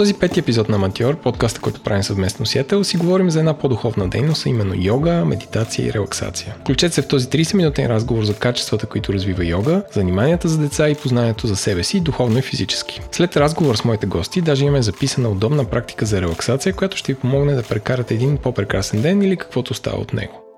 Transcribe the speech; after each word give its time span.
този 0.00 0.14
пети 0.14 0.40
епизод 0.40 0.68
на 0.68 0.78
Матьор, 0.78 1.16
подкаста, 1.16 1.60
който 1.60 1.80
правим 1.80 2.02
съвместно 2.02 2.46
с 2.46 2.54
Ятел, 2.54 2.84
си 2.84 2.96
говорим 2.96 3.30
за 3.30 3.38
една 3.38 3.58
по-духовна 3.58 4.08
дейност, 4.08 4.46
а 4.46 4.48
именно 4.48 4.74
йога, 4.76 5.24
медитация 5.24 5.86
и 5.86 5.92
релаксация. 5.92 6.56
Включете 6.60 6.94
се 6.94 7.02
в 7.02 7.08
този 7.08 7.26
30-минутен 7.26 7.86
разговор 7.86 8.24
за 8.24 8.34
качествата, 8.34 8.86
които 8.86 9.12
развива 9.12 9.44
йога, 9.44 9.82
заниманията 9.92 10.48
за 10.48 10.58
деца 10.58 10.88
и 10.88 10.94
познанието 10.94 11.46
за 11.46 11.56
себе 11.56 11.84
си, 11.84 12.00
духовно 12.00 12.38
и 12.38 12.42
физически. 12.42 13.00
След 13.12 13.36
разговор 13.36 13.76
с 13.76 13.84
моите 13.84 14.06
гости, 14.06 14.40
даже 14.40 14.64
имаме 14.64 14.82
записана 14.82 15.28
удобна 15.28 15.64
практика 15.64 16.06
за 16.06 16.20
релаксация, 16.20 16.72
която 16.72 16.96
ще 16.96 17.12
ви 17.12 17.18
помогне 17.18 17.54
да 17.54 17.62
прекарате 17.62 18.14
един 18.14 18.36
по-прекрасен 18.36 19.02
ден 19.02 19.22
или 19.22 19.36
каквото 19.36 19.74
става 19.74 19.96
от 19.96 20.12
него. 20.12 20.49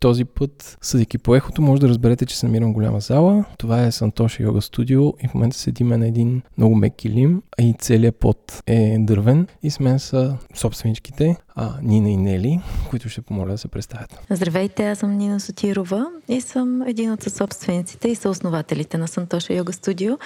Този 0.00 0.24
път, 0.24 0.78
съдейки 0.82 1.18
по 1.18 1.34
ехото, 1.34 1.62
може 1.62 1.80
да 1.80 1.88
разберете, 1.88 2.26
че 2.26 2.38
се 2.38 2.46
намирам 2.46 2.72
голяма 2.72 3.00
зала. 3.00 3.44
Това 3.58 3.82
е 3.84 3.92
Сантоша 3.92 4.42
Йога 4.42 4.62
Студио 4.62 5.12
и 5.24 5.28
в 5.28 5.34
момента 5.34 5.58
седиме 5.58 5.96
на 5.96 6.08
един 6.08 6.42
много 6.58 6.74
мек 6.74 6.94
килим, 6.96 7.42
а 7.58 7.62
и 7.62 7.74
целият 7.78 8.16
пот 8.16 8.62
е 8.66 8.96
дървен. 8.98 9.46
И 9.62 9.70
с 9.70 9.80
мен 9.80 9.98
са 9.98 10.36
собственичките, 10.54 11.36
а, 11.54 11.72
Нина 11.82 12.10
и 12.10 12.16
Нели, 12.16 12.60
които 12.90 13.08
ще 13.08 13.20
помоля 13.20 13.50
да 13.50 13.58
се 13.58 13.68
представят. 13.68 14.20
Здравейте, 14.30 14.88
аз 14.88 14.98
съм 14.98 15.16
Нина 15.16 15.40
Сотирова 15.40 16.06
и 16.28 16.40
съм 16.40 16.82
един 16.82 17.12
от 17.12 17.22
собствениците 17.22 18.08
и 18.08 18.14
съоснователите 18.14 18.98
на 18.98 19.08
Сантоша 19.08 19.54
Йога 19.54 19.72
Студио. 19.72 20.18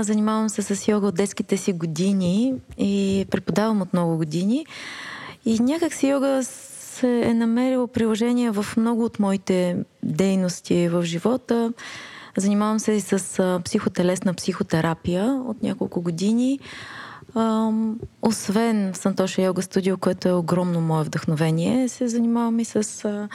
Занимавам 0.00 0.48
се 0.48 0.62
с 0.62 0.88
йога 0.88 1.06
от 1.06 1.14
детските 1.14 1.56
си 1.56 1.72
години 1.72 2.54
и 2.78 3.26
преподавам 3.30 3.82
от 3.82 3.92
много 3.92 4.16
години. 4.16 4.66
И 5.44 5.58
някак 5.60 5.92
си 5.94 6.08
йога 6.08 6.42
е 7.02 7.34
намерило 7.34 7.86
приложение 7.86 8.50
в 8.50 8.66
много 8.76 9.04
от 9.04 9.18
моите 9.18 9.76
дейности 10.02 10.88
в 10.88 11.02
живота. 11.02 11.72
Занимавам 12.36 12.78
се 12.78 12.92
и 12.92 13.00
с 13.00 13.60
психотелесна 13.64 14.34
психотерапия 14.34 15.42
от 15.46 15.62
няколко 15.62 16.02
години. 16.02 16.60
освен 18.22 18.90
Сантоша 18.94 19.42
Йога 19.42 19.62
Студио, 19.62 19.96
което 19.96 20.28
е 20.28 20.32
огромно 20.32 20.80
мое 20.80 21.04
вдъхновение, 21.04 21.88
се 21.88 22.08
занимавам 22.08 22.60
и 22.60 22.64
с 22.64 23.28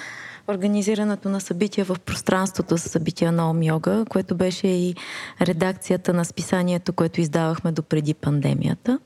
организирането 0.47 1.29
на 1.29 1.41
събития 1.41 1.85
в 1.85 1.97
пространството 2.05 2.77
с 2.77 2.89
събития 2.89 3.31
на 3.31 3.49
Ом 3.49 3.63
Йога, 3.63 4.05
което 4.09 4.35
беше 4.35 4.67
и 4.67 4.95
редакцията 5.41 6.13
на 6.13 6.25
списанието, 6.25 6.93
което 6.93 7.21
издавахме 7.21 7.71
до 7.71 7.83
преди 7.83 8.13
пандемията. 8.13 8.99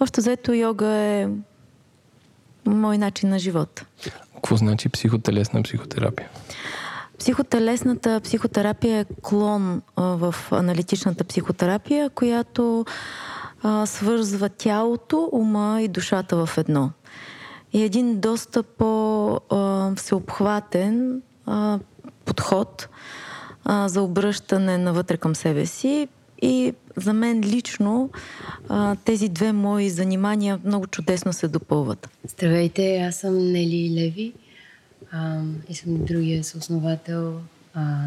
Общо 0.00 0.20
взето 0.20 0.52
йога 0.52 0.88
е 0.88 1.28
мой 2.66 2.98
начин 2.98 3.28
на 3.28 3.38
живот. 3.38 3.84
Какво 4.34 4.56
значи 4.56 4.88
психотелесна 4.88 5.62
психотерапия? 5.62 6.28
Психотелесната 7.18 8.20
психотерапия 8.20 8.98
е 8.98 9.04
клон 9.22 9.82
а, 9.96 10.02
в 10.02 10.34
аналитичната 10.50 11.24
психотерапия, 11.24 12.10
която 12.10 12.84
а, 13.62 13.86
свързва 13.86 14.48
тялото, 14.48 15.28
ума 15.32 15.82
и 15.82 15.88
душата 15.88 16.46
в 16.46 16.58
едно. 16.58 16.90
И 17.72 17.82
един 17.82 18.20
доста 18.20 18.62
по-всеобхватен 18.62 21.22
подход 22.24 22.88
а, 23.64 23.88
за 23.88 24.02
обръщане 24.02 24.78
навътре 24.78 25.16
към 25.16 25.34
себе 25.34 25.66
си 25.66 26.08
и 26.42 26.74
за 26.96 27.12
мен 27.12 27.40
лично 27.44 28.10
тези 29.04 29.28
две 29.28 29.52
мои 29.52 29.90
занимания 29.90 30.60
много 30.64 30.86
чудесно 30.86 31.32
се 31.32 31.48
допълват. 31.48 32.08
Здравейте, 32.24 32.96
аз 32.96 33.16
съм 33.16 33.52
Нели 33.52 33.90
Леви 33.94 34.32
и 35.68 35.74
съм 35.74 36.04
другия 36.04 36.44
съосновател 36.44 37.40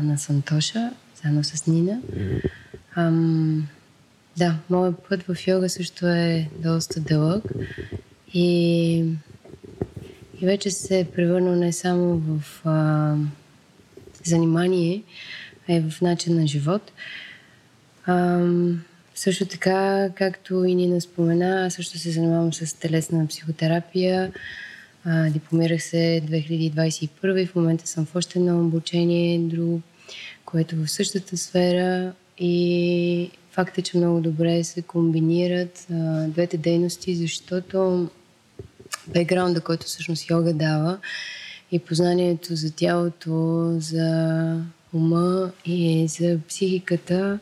на 0.01 0.17
Сантоша, 0.17 0.91
заедно 1.23 1.43
с 1.43 1.67
Нина. 1.67 1.99
Да, 4.37 4.55
моят 4.69 4.95
път 5.09 5.23
в 5.23 5.47
йога 5.47 5.69
също 5.69 6.07
е 6.07 6.49
доста 6.59 6.99
дълъг 6.99 7.43
и, 8.33 8.97
и 10.41 10.45
вече 10.45 10.71
се 10.71 10.99
е 10.99 11.05
превърнал 11.05 11.55
не 11.55 11.73
само 11.73 12.17
в 12.17 12.61
а, 12.65 13.15
занимание, 14.23 15.03
а 15.69 15.73
и 15.73 15.81
в 15.81 16.01
начин 16.01 16.35
на 16.35 16.47
живот. 16.47 16.91
Ам, 18.07 18.83
също 19.15 19.45
така, 19.45 20.09
както 20.15 20.63
и 20.65 20.75
Нина 20.75 21.01
спомена, 21.01 21.65
аз 21.65 21.73
също 21.73 21.97
се 21.97 22.11
занимавам 22.11 22.53
с 22.53 22.79
телесна 22.79 23.27
психотерапия. 23.27 24.31
А, 25.05 25.29
дипломирах 25.29 25.83
се 25.83 26.21
2021 26.25 27.41
и 27.41 27.45
в 27.45 27.55
момента 27.55 27.87
съм 27.87 28.05
в 28.05 28.15
още 28.15 28.39
едно 28.39 28.59
обучение, 28.59 29.39
друго, 29.39 29.81
което 30.45 30.75
е 30.75 30.79
в 30.79 30.91
същата 30.91 31.37
сфера 31.37 32.13
и 32.37 33.31
факт 33.51 33.77
е, 33.77 33.81
че 33.81 33.97
много 33.97 34.21
добре 34.21 34.63
се 34.63 34.81
комбинират 34.81 35.87
а, 35.93 36.27
двете 36.27 36.57
дейности, 36.57 37.15
защото 37.15 38.09
бекграунда, 39.07 39.61
който 39.61 39.85
всъщност 39.85 40.29
йога 40.29 40.53
дава 40.53 40.97
и 41.71 41.79
познанието 41.79 42.55
за 42.55 42.75
тялото, 42.75 43.71
за 43.79 44.61
ума 44.93 45.51
и 45.65 46.07
за 46.07 46.39
психиката 46.47 47.39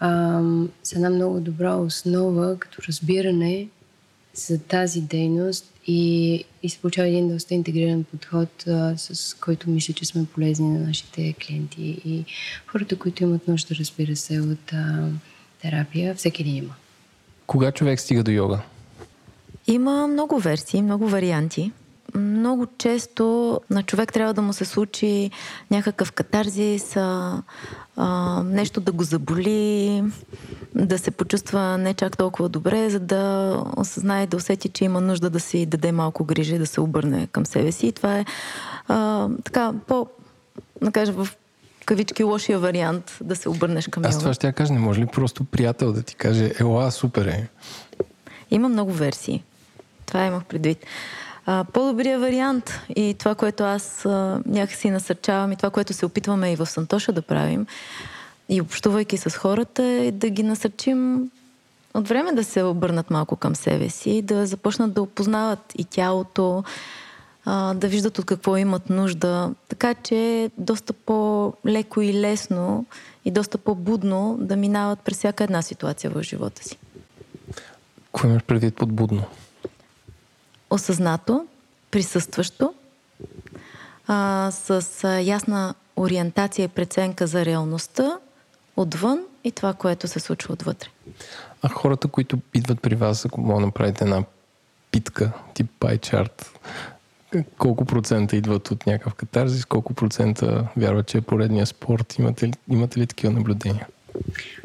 а, 0.00 0.40
с 0.82 0.92
една 0.92 1.10
много 1.10 1.40
добра 1.40 1.74
основа 1.74 2.56
като 2.58 2.82
разбиране 2.88 3.68
за 4.34 4.58
тази 4.58 5.00
дейност 5.00 5.72
и, 5.86 6.44
и 6.62 6.68
се 6.68 6.78
получава 6.78 7.08
един 7.08 7.28
доста 7.28 7.54
интегриран 7.54 8.04
подход, 8.04 8.66
а, 8.66 8.94
с 8.96 9.34
който 9.34 9.70
мисля, 9.70 9.94
че 9.94 10.04
сме 10.04 10.26
полезни 10.34 10.68
на 10.68 10.86
нашите 10.86 11.32
клиенти 11.32 12.00
и 12.04 12.24
хората, 12.66 12.98
които 12.98 13.22
имат 13.22 13.48
нужда, 13.48 13.74
разбира 13.74 14.16
се, 14.16 14.40
от 14.40 14.72
а, 14.72 15.08
терапия. 15.62 16.14
Всеки 16.14 16.42
един 16.42 16.56
има. 16.56 16.74
Кога 17.46 17.72
човек 17.72 18.00
стига 18.00 18.22
до 18.22 18.30
йога? 18.30 18.60
Има 19.66 20.06
много 20.06 20.38
версии, 20.38 20.82
много 20.82 21.08
варианти 21.08 21.72
много 22.14 22.66
често 22.78 23.60
на 23.70 23.82
човек 23.82 24.12
трябва 24.12 24.34
да 24.34 24.42
му 24.42 24.52
се 24.52 24.64
случи 24.64 25.30
някакъв 25.70 26.12
катарзис, 26.12 26.96
а, 26.96 27.42
а, 27.96 28.42
нещо 28.42 28.80
да 28.80 28.92
го 28.92 29.04
заболи, 29.04 30.02
да 30.74 30.98
се 30.98 31.10
почувства 31.10 31.78
не 31.78 31.94
чак 31.94 32.16
толкова 32.16 32.48
добре, 32.48 32.90
за 32.90 33.00
да 33.00 33.54
осъзнае, 33.76 34.26
да 34.26 34.36
усети, 34.36 34.68
че 34.68 34.84
има 34.84 35.00
нужда 35.00 35.30
да 35.30 35.40
си 35.40 35.66
даде 35.66 35.92
малко 35.92 36.24
грижа 36.24 36.54
и 36.54 36.58
да 36.58 36.66
се 36.66 36.80
обърне 36.80 37.26
към 37.26 37.46
себе 37.46 37.72
си. 37.72 37.86
И 37.86 37.92
това 37.92 38.18
е 38.18 38.24
а, 38.88 39.28
така 39.44 39.72
по, 39.86 40.06
да 40.82 40.92
кажа, 40.92 41.12
в 41.12 41.28
кавички 41.84 42.24
лошия 42.24 42.58
вариант 42.58 43.18
да 43.20 43.36
се 43.36 43.48
обърнеш 43.48 43.88
към 43.88 44.04
Аз 44.04 44.18
това 44.18 44.32
ще 44.32 44.46
я 44.46 44.52
кажа, 44.52 44.72
не 44.72 44.78
може 44.78 45.00
ли 45.00 45.06
просто 45.06 45.44
приятел 45.44 45.92
да 45.92 46.02
ти 46.02 46.14
каже, 46.14 46.52
ела, 46.60 46.90
супер 46.90 47.26
е? 47.26 47.48
Има 48.50 48.68
много 48.68 48.92
версии. 48.92 49.44
Това 50.06 50.24
имах 50.24 50.44
предвид. 50.44 50.78
А, 51.50 51.64
по-добрият 51.64 52.20
вариант 52.20 52.80
и 52.96 53.14
това, 53.18 53.34
което 53.34 53.64
аз 53.64 54.06
а, 54.06 54.40
някакси 54.46 54.90
насърчавам 54.90 55.52
и 55.52 55.56
това, 55.56 55.70
което 55.70 55.92
се 55.92 56.06
опитваме 56.06 56.52
и 56.52 56.56
в 56.56 56.66
Сантоша 56.66 57.12
да 57.12 57.22
правим, 57.22 57.66
и 58.48 58.60
общувайки 58.60 59.16
с 59.16 59.30
хората, 59.30 59.82
е 59.82 60.10
да 60.10 60.30
ги 60.30 60.42
насърчим 60.42 61.30
от 61.94 62.08
време 62.08 62.32
да 62.32 62.44
се 62.44 62.62
обърнат 62.62 63.10
малко 63.10 63.36
към 63.36 63.56
себе 63.56 63.88
си, 63.88 64.22
да 64.22 64.46
започнат 64.46 64.92
да 64.92 65.02
опознават 65.02 65.72
и 65.78 65.84
тялото, 65.84 66.64
а, 67.44 67.74
да 67.74 67.88
виждат 67.88 68.18
от 68.18 68.24
какво 68.24 68.56
имат 68.56 68.90
нужда, 68.90 69.50
така 69.68 69.94
че 69.94 70.50
доста 70.58 70.92
по-леко 70.92 72.00
и 72.00 72.14
лесно 72.14 72.86
и 73.24 73.30
доста 73.30 73.58
по-будно 73.58 74.36
да 74.40 74.56
минават 74.56 75.00
през 75.00 75.16
всяка 75.16 75.44
една 75.44 75.62
ситуация 75.62 76.10
в 76.10 76.22
живота 76.22 76.64
си. 76.64 76.78
Кое 78.12 78.30
имаш 78.30 78.42
предвид 78.42 78.76
под 78.76 78.92
будно? 78.92 79.22
Осъзнато, 80.70 81.46
присъстващо, 81.90 82.74
а, 84.06 84.50
с 84.50 85.08
ясна 85.22 85.74
ориентация 85.96 86.64
и 86.64 86.68
преценка 86.68 87.26
за 87.26 87.44
реалността 87.44 88.18
отвън 88.76 89.20
и 89.44 89.52
това, 89.52 89.74
което 89.74 90.08
се 90.08 90.20
случва 90.20 90.52
отвътре. 90.52 90.88
А 91.62 91.68
хората, 91.68 92.08
които 92.08 92.38
идват 92.54 92.82
при 92.82 92.94
вас, 92.94 93.26
ако 93.26 93.40
мога 93.40 93.60
да 93.60 93.66
направите 93.66 94.04
една 94.04 94.24
питка, 94.90 95.32
тип 95.54 95.70
chart, 95.80 96.46
колко 97.58 97.84
процента 97.84 98.36
идват 98.36 98.70
от 98.70 98.86
някакъв 98.86 99.14
катарзис, 99.14 99.64
колко 99.64 99.94
процента 99.94 100.68
вярват, 100.76 101.06
че 101.06 101.18
е 101.18 101.20
поредния 101.20 101.66
спорт? 101.66 102.18
Имате 102.18 102.48
ли, 102.48 102.52
имате 102.70 103.00
ли 103.00 103.06
такива 103.06 103.32
наблюдения? 103.32 103.86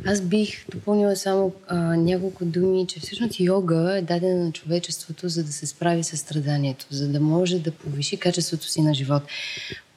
Аз 0.05 0.21
бих 0.21 0.65
допълнила 0.69 1.15
само 1.15 1.53
а, 1.67 1.77
няколко 1.95 2.45
думи, 2.45 2.87
че 2.87 2.99
всъщност 2.99 3.39
йога 3.39 3.97
е 3.97 4.01
дадена 4.01 4.45
на 4.45 4.51
човечеството, 4.51 5.29
за 5.29 5.43
да 5.43 5.51
се 5.51 5.65
справи 5.65 6.03
с 6.03 6.17
страданието, 6.17 6.85
за 6.89 7.07
да 7.07 7.19
може 7.19 7.59
да 7.59 7.71
повиши 7.71 8.17
качеството 8.17 8.67
си 8.67 8.81
на 8.81 8.93
живот. 8.93 9.23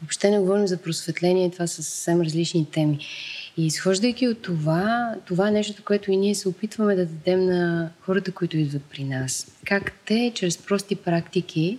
Въобще 0.03 0.31
не 0.31 0.38
говорим 0.38 0.67
за 0.67 0.76
просветление, 0.76 1.50
това 1.50 1.67
са 1.67 1.82
съвсем 1.82 2.20
различни 2.20 2.67
теми. 2.70 2.99
И 3.56 3.67
изхождайки 3.67 4.29
от 4.29 4.43
това, 4.43 5.14
това 5.26 5.49
е 5.49 5.50
нещо, 5.50 5.82
което 5.85 6.11
и 6.11 6.17
ние 6.17 6.35
се 6.35 6.49
опитваме 6.49 6.94
да 6.94 7.06
дадем 7.06 7.47
на 7.47 7.91
хората, 8.00 8.32
които 8.32 8.56
идват 8.56 8.82
при 8.82 9.05
нас. 9.05 9.47
Как 9.64 9.93
те, 10.06 10.32
чрез 10.35 10.59
прости 10.59 10.97
практики, 10.97 11.79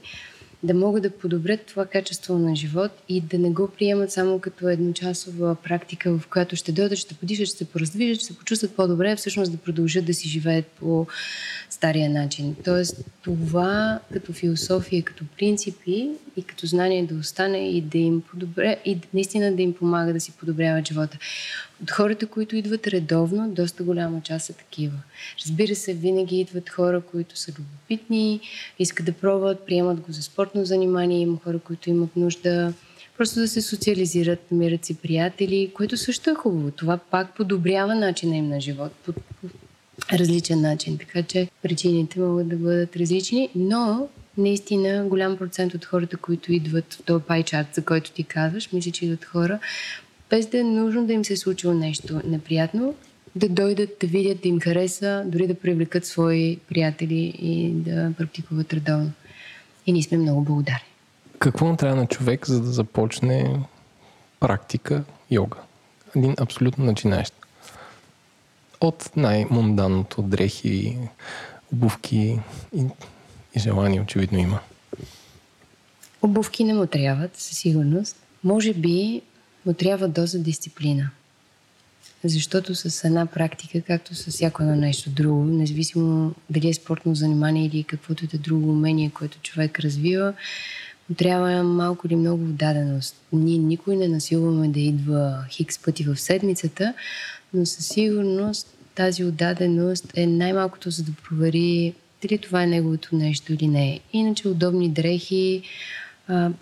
да 0.64 0.74
могат 0.74 1.04
да 1.04 1.10
подобрят 1.10 1.66
това 1.66 1.86
качество 1.86 2.40
на 2.40 2.56
живот 2.56 2.92
и 3.10 3.22
да 3.22 3.38
не 3.38 3.50
го 3.50 3.68
приемат 3.68 4.12
само 4.12 4.40
като 4.40 4.70
едночасова 4.70 5.56
практика, 5.56 6.18
в 6.18 6.28
която 6.28 6.56
ще 6.56 6.72
дойдат, 6.72 6.98
ще 6.98 7.16
подишат, 7.16 7.48
ще 7.48 7.58
се 7.58 7.66
пораздвижат, 7.66 8.16
ще 8.16 8.26
се 8.26 8.38
почувстват 8.38 8.76
по-добре, 8.76 9.16
всъщност 9.16 9.52
да 9.52 9.58
продължат 9.58 10.06
да 10.06 10.14
си 10.14 10.30
живеят 10.30 10.66
по 10.66 11.08
стария 11.70 12.10
начин. 12.10 12.56
Тоест 12.66 13.06
това 13.24 14.00
като 14.14 14.34
философия, 14.34 15.04
като 15.04 15.24
принципи 15.38 16.10
и 16.38 16.44
като 16.44 16.66
знание 16.66 17.06
да 17.06 17.16
остане 17.16 17.70
и 17.70 17.82
да 17.82 17.98
им 17.98 18.22
подобре, 18.22 18.78
и 18.86 19.00
наистина 19.14 19.56
да 19.56 19.62
им 19.62 19.74
помага 19.74 20.14
да 20.14 20.20
си 20.20 20.32
подобряват 20.32 20.88
живота. 20.88 21.18
От 21.84 21.92
хората, 21.92 22.28
които 22.28 22.56
идват 22.56 22.88
редовно, 22.88 23.50
доста 23.50 23.84
голяма 23.84 24.22
част 24.22 24.46
са 24.46 24.54
такива. 24.54 24.98
Разбира 25.46 25.76
се, 25.76 25.94
винаги 25.94 26.40
идват 26.40 26.70
хора, 26.70 27.02
които 27.02 27.38
са 27.38 27.52
любопитни, 27.60 28.40
искат 28.80 29.06
да 29.06 29.14
пробват, 29.14 29.66
приемат 29.66 30.00
го 30.00 30.12
за 30.12 30.22
спортно 30.22 30.66
занимание, 30.66 31.20
има 31.20 31.38
хора, 31.44 31.60
които 31.60 31.90
имат 31.90 32.16
нужда 32.16 32.74
просто 33.18 33.40
да 33.40 33.48
се 33.48 33.62
социализират, 33.62 34.52
намират 34.52 34.86
си 34.86 34.96
приятели, 34.96 35.72
което 35.74 35.98
също 35.98 36.30
е 36.30 36.34
хубаво. 36.34 36.72
Това 36.72 36.98
пак 36.98 37.36
подобрява 37.36 37.96
начина 37.96 38.36
им 38.36 38.50
на 38.50 38.62
живот 38.62 38.92
по, 39.06 39.14
по 39.14 39.48
различен 40.14 40.62
начин. 40.62 40.98
Така 40.98 41.24
че 41.24 41.50
причините 41.62 42.20
могат 42.20 42.48
да 42.48 42.56
бъдат 42.56 42.96
различни, 42.96 43.50
но 43.56 44.08
наистина 44.38 45.06
голям 45.06 45.38
процент 45.38 45.74
от 45.74 45.86
хората, 45.86 46.18
които 46.18 46.54
идват 46.54 46.94
в 46.94 47.04
този 47.04 47.24
пайчат, 47.24 47.68
за 47.74 47.86
който 47.86 48.12
ти 48.12 48.24
казваш, 48.24 48.72
мисля, 48.72 48.92
че 48.92 49.06
идват 49.06 49.26
хора, 49.26 49.60
без 50.30 50.48
да 50.48 50.60
е 50.60 50.64
нужно 50.64 51.08
да 51.08 51.14
им 51.14 51.26
се 51.26 51.34
е 51.34 51.38
случило 51.38 51.74
нещо 51.74 52.22
неприятно, 52.26 52.96
да 53.36 53.50
дойдат, 53.50 53.90
да 54.02 54.08
видят, 54.08 54.42
да 54.42 54.48
им 54.48 54.60
хареса, 54.60 55.24
дори 55.26 55.48
да 55.48 55.56
привлекат 55.56 56.06
свои 56.06 56.58
приятели 56.58 57.34
и 57.42 57.72
да 57.72 58.14
практикуват 58.18 58.74
редовно. 58.74 59.12
И 59.86 59.94
ние 59.94 60.04
сме 60.04 60.18
много 60.18 60.42
благодарни. 60.42 60.88
Какво 61.40 61.76
трябва 61.76 61.96
на 61.96 62.08
човек, 62.08 62.46
за 62.46 62.62
да 62.62 62.68
започне 62.68 63.60
практика 64.40 65.04
йога? 65.32 65.58
Един 66.16 66.36
абсолютно 66.40 66.86
начинаещ. 66.86 67.34
От 68.82 69.12
най-мунданното 69.16 70.22
дрехи, 70.22 70.98
обувки 71.74 72.40
и, 72.76 72.86
и 73.56 73.60
желание 73.60 74.02
очевидно 74.02 74.40
има. 74.40 74.60
Обувки 76.22 76.64
не 76.64 76.74
му 76.74 76.88
трябват, 76.88 77.38
със 77.38 77.58
сигурност. 77.58 78.16
Може 78.44 78.74
би 78.74 79.22
му 79.68 79.74
трябва 79.74 80.08
доза 80.08 80.40
дисциплина. 80.40 81.10
Защото 82.24 82.76
с 82.76 83.04
една 83.04 83.26
практика, 83.26 83.82
както 83.82 84.16
с 84.16 84.32
всяко 84.32 84.64
едно 84.64 84.76
нещо 84.76 85.10
друго, 85.10 85.44
независимо 85.44 86.36
дали 86.50 86.70
е 86.70 86.74
спортно 86.74 87.16
занимание 87.16 87.66
или 87.66 87.84
каквото 87.84 88.26
и 88.26 88.28
да 88.28 88.38
друго 88.38 88.70
умение, 88.70 89.12
което 89.14 89.40
човек 89.40 89.80
развива, 89.80 90.34
трябва 91.18 91.64
малко 91.64 92.08
или 92.08 92.16
много 92.16 92.44
даденост. 92.46 93.16
Ние 93.34 93.58
никой 93.58 93.96
не 93.96 94.08
насилваме 94.08 94.68
да 94.68 94.80
идва 94.80 95.46
хикс 95.50 95.80
пъти 95.80 96.04
в 96.04 96.18
седмицата, 96.18 96.94
но 97.54 97.66
със 97.66 97.88
сигурност 97.88 98.68
тази 98.96 99.24
отдаденост 99.24 100.12
е 100.16 100.28
най-малкото 100.28 100.90
за 100.90 101.04
да 101.04 101.12
провери 101.12 101.94
дали 102.22 102.38
това 102.38 102.64
е 102.64 102.68
неговото 102.68 103.16
нещо 103.16 103.54
или 103.54 103.68
не. 103.68 104.00
Иначе 104.14 104.48
удобни 104.48 104.90
дрехи, 104.90 105.62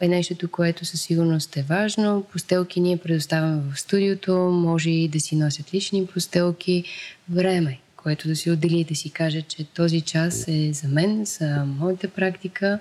е 0.01 0.07
нещото, 0.07 0.51
което 0.51 0.85
със 0.85 1.01
сигурност 1.01 1.57
е 1.57 1.61
важно. 1.61 2.25
Постелки 2.31 2.79
ние 2.79 2.97
предоставяме 2.97 3.61
в 3.71 3.79
студиото, 3.79 4.35
може 4.37 4.89
и 4.89 5.07
да 5.07 5.19
си 5.19 5.35
носят 5.35 5.73
лични 5.73 6.05
постелки. 6.05 6.83
Време, 7.29 7.79
което 7.97 8.27
да 8.27 8.35
си 8.35 8.51
отдели 8.51 8.79
и 8.79 8.83
да 8.83 8.95
си 8.95 9.09
каже, 9.09 9.41
че 9.41 9.63
този 9.63 10.01
час 10.01 10.47
е 10.47 10.73
за 10.73 10.87
мен, 10.87 11.25
за 11.25 11.65
моята 11.65 12.07
практика. 12.07 12.79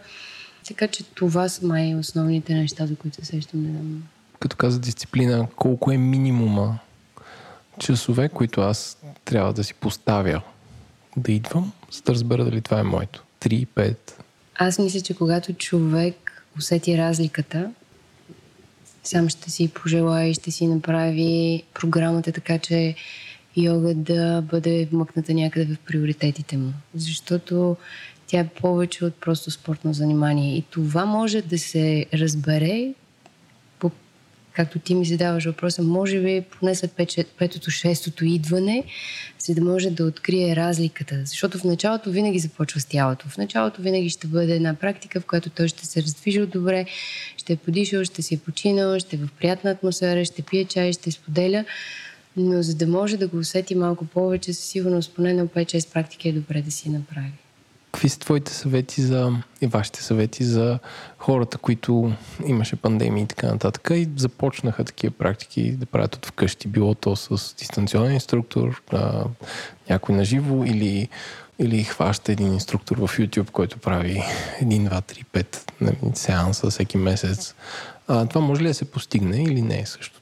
Така 0.69 0.89
че 0.89 1.05
това 1.05 1.49
са 1.49 1.67
май 1.67 1.95
основните 1.95 2.55
неща, 2.55 2.87
за 2.87 2.97
които 2.97 3.17
се 3.17 3.25
сещам. 3.25 4.03
Като 4.41 4.57
каза 4.57 4.81
дисциплина, 4.81 5.47
колко 5.57 5.93
е 5.93 5.97
минимума 5.97 6.79
часове, 7.79 8.29
които 8.29 8.61
аз 8.61 8.99
трябва 9.25 9.53
да 9.53 9.65
си 9.65 9.75
поставя 9.75 10.43
да 11.17 11.33
идвам, 11.33 11.73
за 11.93 12.03
да 12.03 12.13
разбера 12.13 12.45
дали 12.45 12.61
това 12.61 12.81
е 12.81 12.83
моето? 12.83 13.25
3, 13.41 13.67
5? 13.67 13.97
Аз 14.55 14.79
мисля, 14.79 15.01
че 15.01 15.15
когато 15.15 15.53
човек 15.53 16.24
усети 16.59 16.99
разликата, 16.99 17.71
сам 19.05 19.29
ще 19.29 19.51
си 19.51 19.69
пожелая 19.69 20.29
и 20.29 20.35
ще 20.35 20.51
си 20.51 20.67
направи 20.67 21.63
програмата 21.75 22.33
така, 22.33 22.59
че 22.59 22.95
йога 23.57 23.95
да 23.95 24.43
бъде 24.51 24.89
вмъкната 24.93 25.35
някъде 25.35 25.75
в 25.75 25.79
приоритетите 25.79 26.57
му. 26.57 26.73
Защото 26.95 27.77
тя 28.27 28.39
е 28.39 28.49
повече 28.49 29.05
от 29.05 29.15
просто 29.15 29.51
спортно 29.51 29.93
занимание. 29.93 30.57
И 30.57 30.63
това 30.63 31.05
може 31.05 31.43
да 31.43 31.59
се 31.59 32.07
разбере 32.15 32.95
както 34.55 34.79
ти 34.79 34.95
ми 34.95 35.05
задаваш 35.05 35.45
въпроса, 35.45 35.83
може 35.83 36.21
би 36.21 36.45
поне 36.59 36.75
след 36.75 36.93
петото, 37.39 37.71
шестото 37.71 38.25
идване, 38.25 38.85
за 39.39 39.55
да 39.55 39.61
може 39.61 39.91
да 39.91 40.05
открие 40.05 40.57
разликата. 40.57 41.21
Защото 41.25 41.59
в 41.59 41.65
началото 41.65 42.11
винаги 42.11 42.39
започва 42.39 42.81
с 42.81 42.85
тялото. 42.85 43.29
В 43.29 43.39
началото 43.39 43.83
винаги 43.83 44.09
ще 44.09 44.27
бъде 44.27 44.55
една 44.55 44.75
практика, 44.75 45.21
в 45.21 45.27
която 45.27 45.51
той 45.51 45.69
ще 45.69 45.87
се 45.87 46.03
раздвижил 46.03 46.47
добре, 46.47 46.87
ще 47.37 47.53
е 47.53 47.57
подишал, 47.57 48.05
ще 48.05 48.23
си 48.23 48.35
е 48.35 48.39
починал, 48.39 48.99
ще 48.99 49.17
е 49.17 49.19
в 49.19 49.29
приятна 49.39 49.71
атмосфера, 49.71 50.25
ще 50.25 50.43
пие 50.43 50.65
чай, 50.65 50.93
ще 50.93 51.11
споделя. 51.11 51.65
Но 52.37 52.63
за 52.63 52.75
да 52.75 52.87
може 52.87 53.17
да 53.17 53.29
го 53.29 53.37
усети 53.37 53.75
малко 53.75 54.05
повече, 54.05 54.53
със 54.53 54.65
сигурност 54.65 55.15
поне 55.15 55.35
на 55.35 55.47
5-6 55.47 55.93
практики 55.93 56.29
е 56.29 56.33
добре 56.33 56.63
да 56.63 56.71
си 56.71 56.89
направи. 56.89 57.44
Какви 57.95 58.09
са 58.09 58.19
твоите 58.19 58.53
съвети 58.53 59.03
за 59.03 59.33
и 59.61 59.67
вашите 59.67 60.03
съвети 60.03 60.45
за 60.45 60.79
хората, 61.19 61.59
които 61.59 62.13
имаше 62.47 62.77
пандемия 62.77 63.25
и 63.25 63.27
така 63.27 63.47
нататък 63.47 63.91
и 63.91 64.09
започнаха 64.17 64.85
такива 64.85 65.15
практики 65.15 65.73
да 65.73 65.87
правят 65.87 66.15
от 66.15 66.27
вкъщи, 66.27 66.69
било 66.69 66.95
то 66.95 67.17
с 67.17 67.55
дистанционен 67.55 68.13
инструктор, 68.13 68.83
а, 68.93 69.25
някой 69.91 70.15
на 70.15 70.25
живо 70.25 70.65
или, 70.65 71.09
или 71.59 71.85
хваща 71.85 72.33
един 72.33 72.53
инструктор 72.53 72.97
в 72.97 73.19
YouTube, 73.19 73.51
който 73.51 73.79
прави 73.79 74.23
1, 74.63 74.89
2, 74.89 75.25
3, 75.33 75.61
5 75.83 76.17
сеанса 76.17 76.71
всеки 76.71 76.97
месец. 76.97 77.55
А, 78.09 78.27
това 78.27 78.41
може 78.41 78.63
ли 78.63 78.69
да 78.69 78.75
се 78.75 78.91
постигне 78.91 79.43
или 79.43 79.63
не 79.63 79.81
е 79.81 79.87
също? 79.87 80.21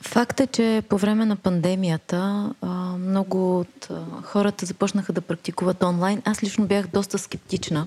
Факт 0.00 0.40
е, 0.40 0.46
че 0.46 0.82
по 0.88 0.98
време 0.98 1.24
на 1.24 1.36
пандемията 1.36 2.50
много 2.98 3.60
от 3.60 3.88
хората 4.22 4.66
започнаха 4.66 5.12
да 5.12 5.20
практикуват 5.20 5.82
онлайн. 5.82 6.22
Аз 6.24 6.42
лично 6.42 6.66
бях 6.66 6.86
доста 6.86 7.18
скептична 7.18 7.86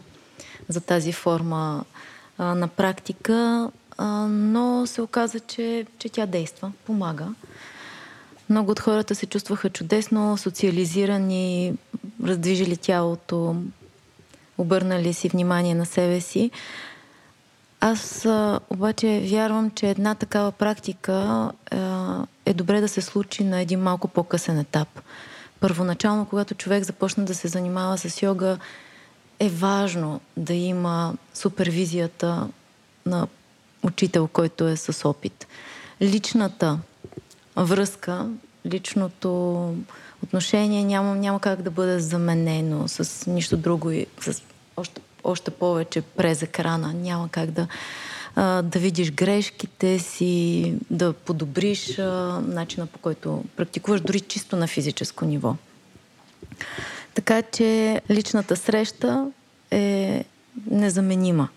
за 0.70 0.82
тази 0.82 1.12
форма 1.12 1.86
на 2.40 2.68
практика, 2.68 3.70
но 4.30 4.88
се 4.88 5.02
оказа, 5.02 5.40
че, 5.40 5.86
че 6.00 6.10
тя 6.10 6.26
действа, 6.26 6.72
помага. 6.86 7.28
Много 8.50 8.72
от 8.72 8.80
хората 8.80 9.16
се 9.16 9.26
чувстваха 9.26 9.70
чудесно, 9.70 10.38
социализирани, 10.38 11.74
раздвижили 12.24 12.78
тялото, 12.78 13.56
обърнали 14.58 15.14
си 15.14 15.30
внимание 15.30 15.76
на 15.76 15.86
себе 15.86 16.22
си. 16.22 16.52
Аз 17.84 18.26
а, 18.26 18.60
обаче 18.70 19.22
вярвам, 19.26 19.72
че 19.72 19.90
една 19.90 20.16
такава 20.16 20.52
практика 20.52 21.14
а, 21.72 22.26
е 22.46 22.54
добре 22.54 22.82
да 22.82 22.88
се 22.88 23.02
случи 23.02 23.44
на 23.44 23.62
един 23.62 23.80
малко 23.80 24.08
по-късен 24.08 24.60
етап. 24.60 25.02
Първоначално, 25.60 26.26
когато 26.26 26.56
човек 26.56 26.84
започне 26.84 27.24
да 27.24 27.36
се 27.36 27.48
занимава 27.48 27.98
с 27.98 28.22
йога, 28.22 28.58
е 29.40 29.50
важно 29.50 30.22
да 30.38 30.54
има 30.54 31.14
супервизията 31.34 32.48
на 33.06 33.28
учител, 33.84 34.28
който 34.28 34.68
е 34.68 34.76
с 34.76 35.10
опит. 35.10 35.48
Личната 36.02 36.80
връзка, 37.56 38.30
личното 38.66 39.74
отношение 40.24 40.84
няма, 40.84 41.16
няма 41.16 41.40
как 41.40 41.62
да 41.62 41.72
бъде 41.72 42.00
заменено 42.00 42.88
с 42.88 43.28
нищо 43.32 43.58
друго 43.58 43.92
и 43.92 44.06
с 44.20 44.42
още 44.78 45.02
още 45.24 45.52
повече 45.52 46.02
през 46.02 46.42
екрана. 46.42 46.94
Няма 46.94 47.30
как 47.30 47.52
да, 47.52 47.68
а, 48.36 48.62
да 48.62 48.80
видиш 48.80 49.12
грешките 49.12 50.00
си, 50.00 50.74
да 50.90 51.14
подобриш 51.14 52.00
а, 52.00 52.42
начина 52.48 52.86
по 52.88 53.00
който 53.00 53.44
практикуваш, 53.56 54.02
дори 54.02 54.20
чисто 54.20 54.56
на 54.56 54.68
физическо 54.68 55.26
ниво. 55.26 55.56
Така 57.14 57.42
че 57.42 58.02
личната 58.10 58.56
среща 58.56 59.32
е 59.72 60.26
незаменима. 60.72 61.48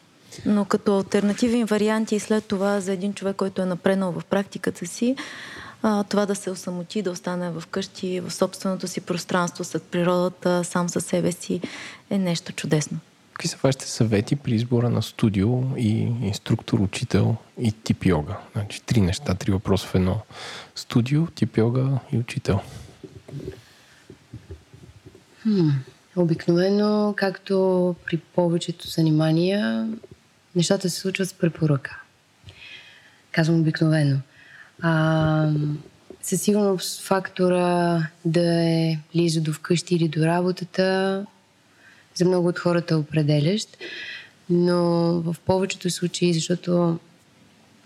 Но 0.47 0.64
като 0.64 0.97
альтернативен 0.97 1.64
вариант 1.64 2.12
и 2.12 2.21
след 2.21 2.44
това 2.44 2.80
за 2.80 2.92
един 2.92 3.14
човек, 3.14 3.37
който 3.37 3.62
е 3.62 3.66
напреднал 3.66 4.12
в 4.12 4.25
практиката 4.25 4.87
си, 4.87 5.16
това 6.09 6.26
да 6.26 6.35
се 6.35 6.50
осамоти, 6.50 7.02
да 7.02 7.11
остане 7.11 7.50
в 7.50 7.62
къщи, 7.71 8.21
в 8.21 8.30
собственото 8.30 8.88
си 8.88 9.00
пространство, 9.00 9.64
след 9.64 9.83
природата, 9.83 10.64
сам 10.64 10.88
със 10.88 11.04
себе 11.04 11.33
си, 11.33 11.61
е 12.11 12.18
нещо 12.18 12.52
чудесно. 12.52 12.99
Какви 13.35 13.49
са 13.49 13.57
вашите 13.62 13.87
съвети 13.87 14.37
при 14.37 14.55
избора 14.55 14.91
на 14.91 15.03
студио 15.03 15.76
и 15.76 15.88
инструктор, 16.23 16.79
учител 16.79 17.37
и 17.61 17.73
тип 17.73 18.07
йога? 18.07 18.37
Значи 18.53 18.83
три 18.83 19.00
неща, 19.00 19.35
три 19.35 19.53
въпроса 19.53 19.87
в 19.87 19.95
едно. 19.95 20.21
Студио, 20.75 21.26
тип 21.26 21.57
йога 21.57 21.99
и 22.12 22.19
учител. 22.19 22.61
Хм. 25.43 25.69
Обикновено, 26.17 27.14
както 27.17 27.97
при 28.07 28.17
повечето 28.17 28.88
занимания, 28.88 29.88
нещата 30.57 30.91
се 30.91 31.00
случват 31.00 31.29
с 31.29 31.35
препоръка. 31.35 32.00
Казвам 33.33 33.61
обикновено. 33.61 34.19
А, 34.83 35.53
със 36.23 36.43
сигурност 36.43 37.03
фактора 37.03 38.07
да 38.25 38.62
е 38.62 38.99
близо 39.14 39.41
до 39.41 39.53
вкъщи 39.53 39.95
или 39.95 40.09
до 40.09 40.26
работата 40.26 41.26
за 42.14 42.25
много 42.25 42.49
от 42.49 42.59
хората 42.59 42.99
определящ, 42.99 43.68
но 44.50 44.85
в 45.21 45.37
повечето 45.47 45.90
случаи, 45.90 46.35
защото 46.35 46.99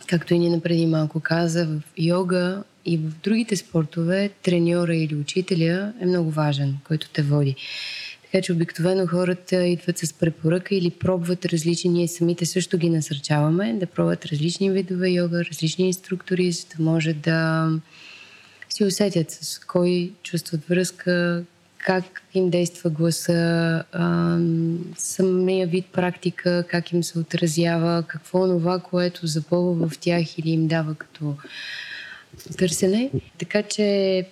както 0.06 0.35
и 0.35 0.38
ни 0.38 0.61
преди 0.61 0.87
малко 0.87 1.20
каза, 1.20 1.66
в 1.66 1.80
йога 1.99 2.62
и 2.85 2.97
в 2.97 3.12
другите 3.23 3.56
спортове 3.56 4.30
треньора 4.42 4.97
или 4.97 5.14
учителя 5.14 5.92
е 6.00 6.06
много 6.06 6.30
важен, 6.30 6.76
който 6.85 7.08
те 7.08 7.23
води. 7.23 7.56
Така 8.32 8.42
че 8.42 8.52
обикновено 8.52 9.06
хората 9.06 9.66
идват 9.66 9.99
с 9.99 10.12
препоръка 10.12 10.75
или 10.75 10.90
пробват 10.90 11.47
различни, 11.47 11.90
ние 11.90 12.08
самите 12.08 12.47
също 12.47 12.78
ги 12.78 12.90
насърчаваме 12.90 13.73
да 13.73 13.87
пробват 13.87 14.26
различни 14.26 14.70
видове 14.70 15.08
йога, 15.08 15.44
различни 15.44 15.87
инструктори, 15.87 16.52
за 16.52 16.66
да 16.76 16.85
може 16.85 17.12
да 17.12 17.70
си 18.68 18.85
усетят 18.85 19.30
с 19.30 19.58
кой 19.58 20.12
чувстват 20.23 20.64
връзка, 20.64 21.44
как 21.78 22.23
им 22.35 22.50
действа 22.50 22.90
гласа, 22.90 23.85
самия 24.97 25.66
вид 25.66 25.87
практика, 25.92 26.64
как 26.68 26.92
им 26.92 27.02
се 27.02 27.18
отразява, 27.18 28.04
какво 28.06 28.47
е 28.47 28.49
това, 28.49 28.78
което 28.78 29.26
запълва 29.26 29.88
в 29.88 29.99
тях 29.99 30.38
или 30.38 30.50
им 30.50 30.66
дава 30.66 30.94
като 30.94 31.35
търсене. 32.58 33.11
Така 33.38 33.62
че 33.62 34.25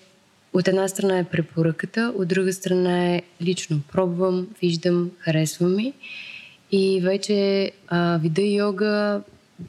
от 0.52 0.68
една 0.68 0.88
страна 0.88 1.18
е 1.18 1.24
препоръката, 1.24 2.12
от 2.16 2.28
друга 2.28 2.52
страна 2.52 3.14
е 3.14 3.22
лично 3.42 3.80
пробвам, 3.92 4.48
виждам, 4.62 5.10
харесвам 5.18 5.76
ми. 5.76 5.92
И 6.72 7.00
вече 7.00 7.70
а, 7.88 8.18
вида 8.22 8.42
йога 8.42 9.22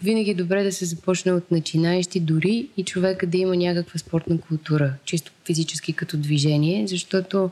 винаги 0.03 0.31
е 0.31 0.35
добре 0.35 0.63
да 0.63 0.71
се 0.71 0.85
започне 0.85 1.31
от 1.31 1.51
начинаещи, 1.51 2.19
дори 2.19 2.69
и 2.77 2.83
човека 2.83 3.27
да 3.27 3.37
има 3.37 3.55
някаква 3.55 3.99
спортна 3.99 4.41
култура, 4.41 4.93
чисто 5.05 5.31
физически 5.45 5.93
като 5.93 6.17
движение, 6.17 6.87
защото 6.87 7.49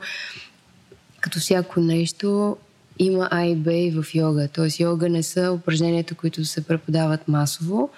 като 1.20 1.38
всяко 1.38 1.80
нещо 1.80 2.56
има 2.98 3.28
А 3.30 3.44
и 3.44 3.56
Б 3.56 3.72
и 3.74 3.90
в 3.90 4.04
йога. 4.14 4.48
Тоест 4.52 4.80
йога 4.80 5.08
не 5.08 5.22
са 5.22 5.52
упражненията, 5.52 6.14
които 6.14 6.44
се 6.44 6.64
преподават 6.64 7.28
масово 7.28 7.90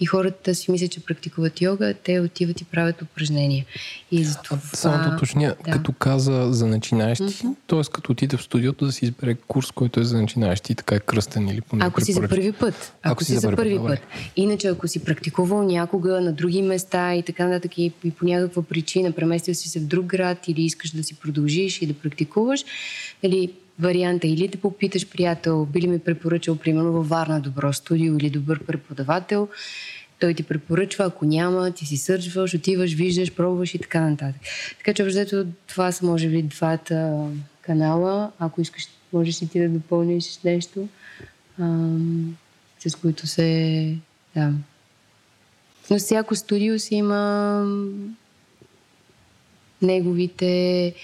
и 0.00 0.06
хората 0.06 0.54
си 0.54 0.70
мислят, 0.70 0.90
че 0.90 1.00
практикуват 1.00 1.60
йога, 1.60 1.94
те 2.04 2.20
отиват 2.20 2.60
и 2.60 2.64
правят 2.64 3.02
упражнения. 3.02 3.64
И 4.10 4.24
за 4.24 4.38
това... 4.44 4.58
Само 4.74 5.10
да 5.10 5.16
уточня, 5.16 5.54
да. 5.64 5.70
като 5.70 5.92
каза 5.92 6.48
за 6.52 6.66
начинаещи, 6.66 7.24
mm-hmm. 7.24 7.54
т.е. 7.66 7.80
като 7.92 8.12
отиде 8.12 8.36
в 8.36 8.42
студиото 8.42 8.86
да 8.86 8.92
си 8.92 9.04
избере 9.04 9.34
курс, 9.34 9.70
който 9.70 10.00
е 10.00 10.04
за 10.04 10.20
начинаещи, 10.20 10.74
така 10.74 10.94
е 10.94 11.00
кръстен 11.00 11.48
или 11.48 11.60
поне 11.60 11.84
Ако 11.84 12.00
си 12.00 12.12
за 12.12 12.28
първи 12.28 12.52
път. 12.52 12.74
Ако, 13.02 13.12
ако 13.12 13.24
си 13.24 13.34
за 13.34 13.42
първи, 13.56 13.56
първи 13.56 13.78
път. 13.78 13.98
Иначе, 14.36 14.68
ако 14.68 14.88
си 14.88 15.04
практикувал 15.04 15.62
някога 15.62 16.20
на 16.20 16.32
други 16.32 16.62
места 16.62 17.14
и 17.14 17.22
така 17.22 17.46
нататък 17.46 17.78
и, 17.78 17.92
и 18.04 18.10
по 18.10 18.24
някаква 18.24 18.62
причина 18.62 19.12
преместил 19.12 19.54
си 19.54 19.68
се 19.68 19.80
в 19.80 19.86
друг 19.86 20.06
град 20.06 20.48
или 20.48 20.62
искаш 20.62 20.90
да 20.90 21.04
си 21.04 21.14
продължиш 21.14 21.82
и 21.82 21.86
да 21.86 21.94
практикуваш, 21.94 22.64
нали, 23.22 23.52
варианта 23.80 24.26
или 24.26 24.48
да 24.48 24.58
попиташ 24.58 25.06
приятел, 25.06 25.66
би 25.66 25.80
ли 25.80 25.86
ми 25.86 25.98
препоръчал, 25.98 26.56
примерно, 26.56 26.92
във 26.92 27.08
Варна 27.08 27.40
добро 27.40 27.72
студио 27.72 28.16
или 28.16 28.30
добър 28.30 28.64
преподавател, 28.64 29.48
той 30.20 30.34
ти 30.34 30.42
препоръчва, 30.42 31.04
ако 31.04 31.24
няма, 31.24 31.70
ти 31.70 31.86
си 31.86 31.96
сърчваш, 31.96 32.54
отиваш, 32.54 32.94
виждаш, 32.94 33.32
пробваш 33.32 33.74
и 33.74 33.78
така 33.78 34.00
нататък. 34.00 34.40
Така 34.78 34.94
че, 34.94 35.02
общо 35.02 35.46
това 35.66 35.92
са, 35.92 36.06
може 36.06 36.28
би, 36.28 36.42
двата 36.42 37.28
канала. 37.60 38.30
Ако 38.38 38.60
искаш, 38.60 38.84
можеш 39.12 39.42
и 39.42 39.48
ти 39.48 39.60
да 39.60 39.68
допълниш 39.68 40.38
нещо, 40.44 40.88
ам, 41.60 42.36
с 42.86 42.94
които 42.94 43.26
се... 43.26 43.96
Да. 44.34 44.52
Но 45.90 45.98
всяко 45.98 46.34
студио 46.34 46.78
си 46.78 46.94
има 46.94 47.64
неговите 49.82 50.94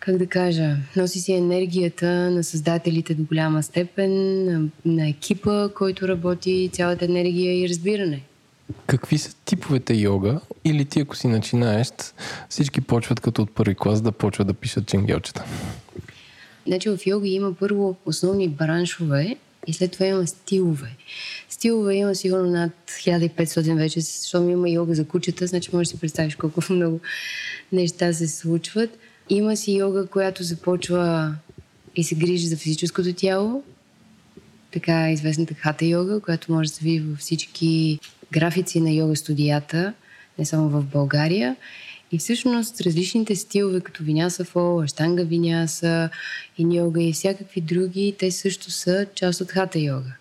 как 0.00 0.16
да 0.16 0.26
кажа, 0.26 0.76
носи 0.96 1.20
си 1.20 1.32
енергията 1.32 2.06
на 2.06 2.44
създателите 2.44 3.14
до 3.14 3.22
голяма 3.22 3.62
степен, 3.62 4.44
на, 4.44 4.68
на 4.84 5.08
екипа, 5.08 5.68
който 5.68 6.08
работи, 6.08 6.70
цялата 6.72 7.04
енергия 7.04 7.60
и 7.60 7.68
разбиране. 7.68 8.22
Какви 8.86 9.18
са 9.18 9.34
типовете 9.44 9.94
йога? 9.94 10.40
Или 10.64 10.84
ти, 10.84 11.00
ако 11.00 11.16
си 11.16 11.26
начинаеш, 11.26 11.88
всички 12.48 12.80
почват 12.80 13.20
като 13.20 13.42
от 13.42 13.54
първи 13.54 13.74
клас 13.74 14.02
да 14.02 14.12
почват 14.12 14.46
да 14.46 14.54
пишат 14.54 14.86
ченгелчета? 14.86 15.44
Значи 16.66 16.88
в 16.88 16.98
йога 17.06 17.28
има 17.28 17.54
първо 17.54 17.96
основни 18.06 18.48
браншове 18.48 19.36
и 19.66 19.72
след 19.72 19.92
това 19.92 20.06
има 20.06 20.26
стилове. 20.26 20.96
Стилове 21.48 21.94
има 21.94 22.14
сигурно 22.14 22.50
над 22.50 22.72
1500 22.88 23.76
вече, 23.76 24.00
защото 24.00 24.48
има 24.48 24.70
йога 24.70 24.94
за 24.94 25.04
кучета, 25.04 25.46
значи 25.46 25.70
можеш 25.72 25.88
да 25.88 25.90
си 25.90 26.00
представиш 26.00 26.36
колко 26.36 26.60
много 26.70 27.00
неща 27.72 28.12
се 28.12 28.28
случват. 28.28 28.90
Има 29.30 29.56
си 29.56 29.72
йога, 29.72 30.06
която 30.06 30.42
започва 30.42 31.34
и 31.96 32.04
се 32.04 32.14
грижи 32.14 32.46
за 32.46 32.56
физическото 32.56 33.12
тяло. 33.12 33.62
Така 34.72 35.12
известната 35.12 35.54
хата 35.54 35.84
йога, 35.84 36.20
която 36.20 36.52
може 36.52 36.68
да 36.68 36.74
се 36.74 36.84
види 36.84 37.00
във 37.00 37.18
всички 37.18 37.98
графици 38.32 38.80
на 38.80 38.90
йога 38.90 39.16
студията, 39.16 39.94
не 40.38 40.44
само 40.44 40.68
в 40.68 40.84
България. 40.84 41.56
И 42.12 42.18
всъщност 42.18 42.80
различните 42.80 43.36
стилове, 43.36 43.80
като 43.80 44.04
виняса 44.04 44.44
фол, 44.44 44.82
аштанга 44.82 45.22
виняса, 45.22 46.10
и 46.58 46.76
йога 46.76 47.02
и 47.02 47.12
всякакви 47.12 47.60
други, 47.60 48.14
те 48.18 48.30
също 48.30 48.70
са 48.70 49.06
част 49.14 49.40
от 49.40 49.50
хата 49.50 49.78
йога. 49.78 50.12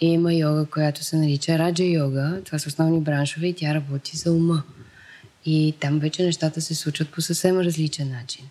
И 0.00 0.06
има 0.06 0.34
йога, 0.34 0.66
която 0.66 1.04
се 1.04 1.16
нарича 1.16 1.58
раджа 1.58 1.84
йога. 1.84 2.40
Това 2.44 2.58
са 2.58 2.68
основни 2.68 3.00
браншове 3.00 3.46
и 3.46 3.54
тя 3.54 3.74
работи 3.74 4.16
за 4.16 4.32
ума. 4.32 4.62
И 5.46 5.74
там 5.80 5.98
вече 5.98 6.22
нещата 6.22 6.60
се 6.60 6.74
случват 6.74 7.08
по 7.08 7.20
съвсем 7.20 7.58
различен 7.58 8.10
начин. 8.10 8.44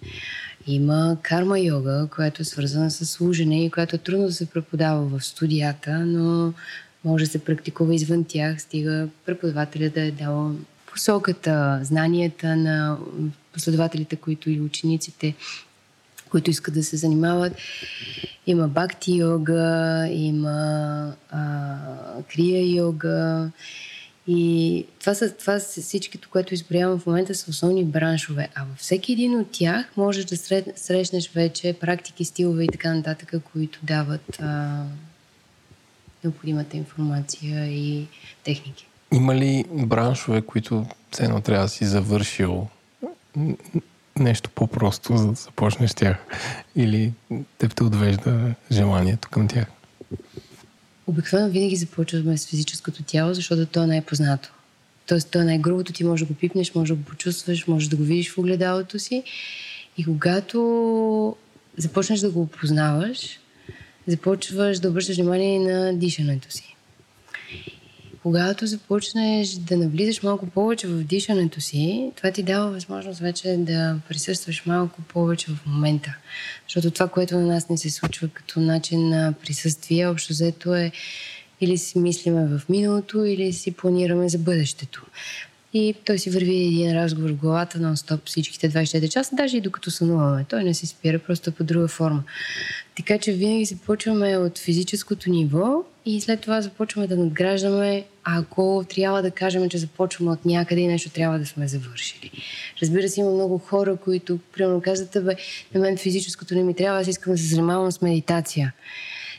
Има 0.68 1.18
карма 1.22 1.60
йога, 1.60 2.08
която 2.16 2.42
е 2.42 2.46
свързана 2.46 2.92
с 2.92 3.06
служене 3.06 3.66
и 3.66 3.70
която 3.70 3.96
е 3.96 4.00
трудно 4.00 4.26
да 4.26 4.34
се 4.34 4.46
преподава 4.46 5.06
в 5.06 5.26
студията, 5.26 6.00
но 6.00 6.54
може 7.06 7.26
да 7.26 7.32
се 7.32 7.44
практикува 7.44 7.96
извън 7.96 8.24
тях, 8.24 8.62
стига 8.62 9.08
преподавателя 9.26 9.90
да 9.90 10.02
е 10.02 10.12
дал 10.12 10.56
посоката, 10.92 11.80
знанията 11.84 12.56
на 12.56 12.98
последователите, 13.54 14.16
които 14.16 14.50
и 14.50 14.62
учениците, 14.62 15.36
които 16.30 16.50
искат 16.50 16.74
да 16.74 16.84
се 16.84 16.98
занимават. 16.98 17.54
Има 18.48 18.68
бакти 18.68 19.16
йога, 19.16 20.08
има 20.12 21.14
а, 21.32 21.78
крия 22.32 22.76
йога, 22.76 23.52
и 24.28 24.86
това 25.00 25.14
са, 25.14 25.34
това 25.38 25.60
са 25.60 25.82
всичкито, 25.82 26.30
което 26.30 26.54
изброявам 26.54 27.00
в 27.00 27.06
момента, 27.06 27.36
са 27.36 27.52
основни 27.52 27.84
браншове. 27.84 28.50
А 28.56 28.64
във 28.64 28.78
всеки 28.78 29.12
един 29.12 29.40
от 29.40 29.52
тях 29.52 29.86
можеш 29.98 30.26
да 30.26 30.38
срещнеш 30.76 31.30
вече 31.30 31.74
практики, 31.74 32.26
стилове 32.26 32.64
и 32.64 32.68
така 32.68 32.94
нататък, 32.94 33.34
които 33.54 33.80
дават 33.84 34.40
а, 34.42 34.84
необходимата 36.24 36.78
информация 36.78 37.68
и 37.68 38.08
техники. 38.44 38.88
Има 39.14 39.36
ли 39.36 39.66
браншове, 39.72 40.42
които 40.42 40.86
ценно 41.12 41.42
трябва 41.42 41.66
да 41.66 41.70
си 41.70 41.86
завършил 41.86 42.68
нещо 44.20 44.50
по-просто, 44.50 45.18
за 45.18 45.28
да 45.28 45.34
започнеш 45.34 45.94
тях? 45.94 46.18
Или 46.76 47.14
теб 47.58 47.76
те 47.76 47.84
отвежда 47.84 48.56
желанието 48.72 49.30
към 49.30 49.48
тях? 49.48 49.68
Обикновено 51.08 51.50
винаги 51.50 51.76
започваме 51.76 52.38
с 52.38 52.48
физическото 52.48 53.04
тяло, 53.04 53.34
защото 53.34 53.66
то 53.66 53.84
е 53.84 53.88
най-познато. 53.88 54.50
Тоест, 55.08 55.32
то 55.32 55.40
е 55.40 55.44
най-грубото, 55.44 55.94
ти 55.94 56.04
можеш 56.04 56.28
да 56.28 56.34
го 56.34 56.40
пипнеш, 56.40 56.76
можеш 56.76 56.90
да 56.90 56.96
го 56.96 57.04
почувстваш, 57.04 57.68
можеш 57.68 57.90
да 57.90 57.96
го 57.96 58.04
видиш 58.04 58.32
в 58.32 58.38
огледалото 58.38 59.00
си. 59.00 59.24
И 59.98 60.06
когато 60.06 61.36
започнеш 61.78 62.20
да 62.20 62.30
го 62.30 62.42
опознаваш, 62.42 63.40
започваш 64.08 64.80
да 64.80 64.90
обръщаш 64.90 65.16
внимание 65.16 65.60
на 65.60 65.98
дишането 65.98 66.52
си 66.52 66.74
когато 68.24 68.68
започнеш 68.68 69.50
да 69.50 69.78
навлизаш 69.78 70.24
малко 70.24 70.46
повече 70.46 70.88
в 70.88 71.04
дишането 71.04 71.62
си, 71.62 72.12
това 72.16 72.32
ти 72.32 72.44
дава 72.44 72.72
възможност 72.72 73.20
вече 73.20 73.56
да 73.58 73.96
присъстваш 74.10 74.66
малко 74.66 75.02
повече 75.02 75.52
в 75.52 75.66
момента. 75.66 76.16
Защото 76.68 76.92
това, 76.92 77.08
което 77.08 77.38
на 77.38 77.48
нас 77.48 77.70
не 77.70 77.78
се 77.78 77.90
случва 77.90 78.28
като 78.28 78.60
начин 78.60 79.10
на 79.10 79.34
присъствие, 79.42 80.08
общо 80.08 80.34
взето 80.34 80.76
е 80.76 80.92
или 81.62 81.78
си 81.78 82.00
мислиме 82.00 82.46
в 82.46 82.62
миналото, 82.70 83.26
или 83.26 83.54
си 83.54 83.72
планираме 83.72 84.30
за 84.30 84.38
бъдещето. 84.38 85.06
И 85.74 85.96
той 86.06 86.20
си 86.20 86.30
върви 86.30 86.56
един 86.56 86.94
разговор 86.94 87.30
в 87.30 87.36
главата 87.36 87.78
нон-стоп 87.78 88.20
всичките 88.26 88.70
24 88.70 89.10
часа, 89.10 89.36
даже 89.36 89.58
и 89.58 89.62
докато 89.62 89.92
сънуваме. 89.92 90.46
Той 90.50 90.64
не 90.64 90.74
се 90.74 90.86
спира, 90.86 91.20
просто 91.20 91.52
по 91.52 91.64
друга 91.64 91.88
форма. 91.88 92.24
Така 92.98 93.18
че 93.18 93.32
винаги 93.32 93.66
започваме 93.66 94.38
от 94.38 94.60
физическото 94.60 95.30
ниво 95.30 95.84
и 96.06 96.22
след 96.22 96.42
това 96.42 96.62
започваме 96.62 97.08
да 97.08 97.18
надграждаме, 97.18 98.06
ако 98.24 98.86
трябва 98.90 99.22
да 99.22 99.32
кажем, 99.32 99.70
че 99.70 99.78
започваме 99.78 100.32
от 100.32 100.46
някъде 100.46 100.82
и 100.82 100.88
нещо 100.88 101.10
трябва 101.10 101.40
да 101.40 101.46
сме 101.46 101.68
завършили. 101.68 102.32
Разбира 102.82 103.10
се, 103.10 103.20
има 103.20 103.32
много 103.32 103.58
хора, 103.58 103.96
които 103.96 104.40
примерно 104.54 104.82
казват, 104.82 105.26
бе, 105.26 105.36
на 105.74 105.82
мен 105.82 105.98
физическото 105.98 106.56
не 106.56 106.64
ми 106.64 106.74
трябва, 106.74 107.02
аз 107.02 107.08
искам 107.08 107.34
да 107.34 107.40
се 107.40 107.46
занимавам 107.46 107.92
с 107.92 108.02
медитация. 108.02 108.74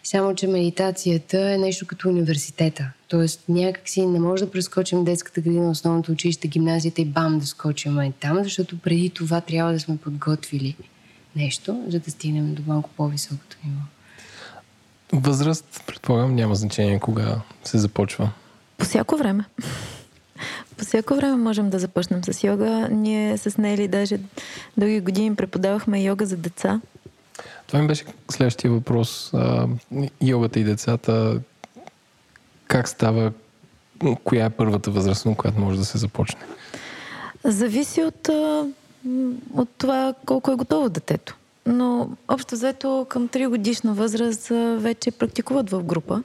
Само, 0.05 0.35
че 0.35 0.47
медитацията 0.47 1.53
е 1.53 1.59
нещо 1.59 1.87
като 1.87 2.09
университета. 2.09 2.91
Тоест 3.09 3.41
някакси 3.49 4.07
не 4.07 4.21
може 4.21 4.45
да 4.45 4.51
прескочим 4.51 5.05
детската 5.05 5.41
градина, 5.41 5.71
основното 5.71 6.13
училище, 6.13 6.49
гимназията 6.49 7.03
и 7.03 7.05
бам 7.05 7.39
да 7.39 7.47
скочим 7.47 8.13
там, 8.21 8.45
защото 8.45 8.79
преди 8.79 9.11
това 9.11 9.41
трябва 9.41 9.73
да 9.73 9.81
сме 9.81 9.97
подготвили 9.97 10.77
нещо, 11.37 11.85
за 11.89 12.01
да 12.01 12.11
стигнем 12.11 12.55
до 12.55 12.63
малко 12.67 12.91
по-високото 12.97 13.57
ниво. 13.65 13.81
Възраст, 15.13 15.83
предполагам, 15.87 16.35
няма 16.35 16.55
значение 16.55 17.01
кога 17.01 17.41
се 17.65 17.79
започва. 17.79 18.31
По 18.79 18.85
всяко 18.85 19.17
време. 19.17 19.45
По 20.77 20.85
всяко 20.85 21.15
време 21.15 21.37
можем 21.37 21.71
да 21.71 21.79
започнем 21.79 22.25
с 22.25 22.45
йога. 22.45 22.89
Ние 22.91 23.39
с 23.39 23.59
Нели 23.59 23.89
даже 23.89 24.19
дълги 24.77 25.01
години 25.01 25.37
преподавахме 25.37 26.03
йога 26.03 26.27
за 26.27 26.37
деца. 26.37 26.81
Това 27.67 27.81
ми 27.81 27.87
беше 27.87 28.05
следващия 28.31 28.71
въпрос. 28.71 29.31
А, 29.35 29.69
йогата 30.21 30.61
и 30.61 30.65
децата, 30.65 31.41
как 32.67 32.89
става, 32.89 33.33
коя 34.25 34.45
е 34.45 34.51
първата 34.51 34.91
възраст, 34.91 35.27
на 35.27 35.35
която 35.35 35.61
може 35.61 35.79
да 35.79 35.85
се 35.85 35.99
започне? 35.99 36.41
Зависи 37.45 38.03
от, 38.03 38.29
от 39.55 39.69
това 39.79 40.15
колко 40.27 40.53
е 40.53 40.57
готово 40.57 40.89
детето. 40.89 41.37
Но 41.67 42.09
общо 42.29 42.55
взето 42.55 43.07
към 43.09 43.29
3 43.29 43.49
годишна 43.49 43.95
възраст 43.95 44.49
вече 44.79 45.11
практикуват 45.11 45.71
в 45.71 45.83
група. 45.83 46.23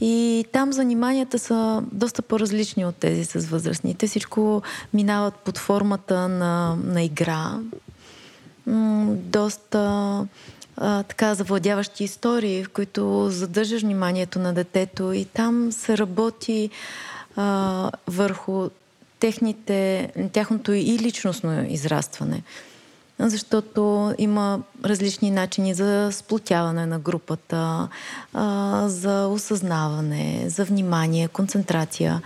И 0.00 0.44
там 0.52 0.72
заниманията 0.72 1.38
са 1.38 1.82
доста 1.92 2.22
по-различни 2.22 2.84
от 2.84 2.96
тези 2.96 3.24
с 3.24 3.46
възрастните. 3.46 4.06
Всичко 4.06 4.62
минават 4.94 5.34
под 5.34 5.58
формата 5.58 6.28
на, 6.28 6.76
на 6.84 7.02
игра. 7.02 7.58
Доста 9.06 9.80
а, 10.76 11.02
така 11.02 11.34
завладяващи 11.34 12.04
истории, 12.04 12.64
в 12.64 12.68
които 12.68 13.30
задържаш 13.30 13.82
вниманието 13.82 14.38
на 14.38 14.54
детето 14.54 15.12
и 15.12 15.24
там 15.24 15.72
се 15.72 15.98
работи 15.98 16.70
а, 17.36 17.90
върху 18.06 18.68
техните, 19.20 20.08
тяхното 20.32 20.72
и 20.72 20.98
личностно 20.98 21.66
израстване 21.68 22.42
защото 23.28 24.14
има 24.18 24.60
различни 24.84 25.30
начини 25.30 25.74
за 25.74 26.08
сплотяване 26.12 26.86
на 26.86 26.98
групата, 26.98 27.88
за 28.86 29.26
осъзнаване, 29.26 30.44
за 30.46 30.64
внимание, 30.64 31.28
концентрация. 31.28 32.22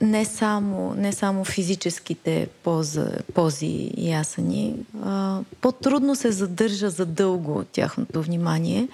Не 0.00 0.24
само, 0.24 0.94
не 0.94 1.12
само 1.12 1.44
физическите 1.44 2.48
пози, 2.62 3.00
пози 3.34 3.90
и 3.96 4.12
асани. 4.12 4.74
По-трудно 5.60 6.16
се 6.16 6.32
задържа 6.32 6.90
за 6.90 7.06
дълго 7.06 7.64
тяхното 7.72 8.22
внимание. 8.22 8.88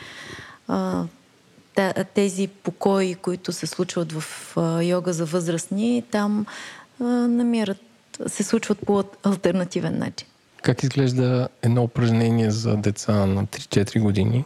Тези 2.14 2.46
покои, 2.46 3.14
които 3.14 3.52
се 3.52 3.66
случват 3.66 4.12
в 4.12 4.56
йога 4.82 5.12
за 5.12 5.24
възрастни, 5.24 6.04
там 6.10 6.46
намират 7.00 7.78
се 8.26 8.42
случват 8.42 8.78
по 8.86 9.04
альтернативен 9.22 9.98
начин. 9.98 10.28
Как 10.62 10.82
изглежда 10.82 11.48
едно 11.62 11.82
упражнение 11.82 12.50
за 12.50 12.76
деца 12.76 13.26
на 13.26 13.46
3-4 13.46 14.00
години 14.00 14.44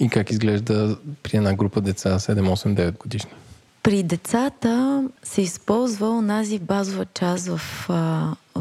и 0.00 0.08
как 0.08 0.30
изглежда 0.30 0.98
при 1.22 1.36
една 1.36 1.54
група 1.54 1.80
деца 1.80 2.18
7-8-9 2.18 2.98
годишни? 2.98 3.30
При 3.82 4.02
децата 4.02 5.04
се 5.22 5.42
използва 5.42 6.10
онази 6.10 6.58
базова 6.58 7.06
част 7.14 7.46
в, 7.48 7.88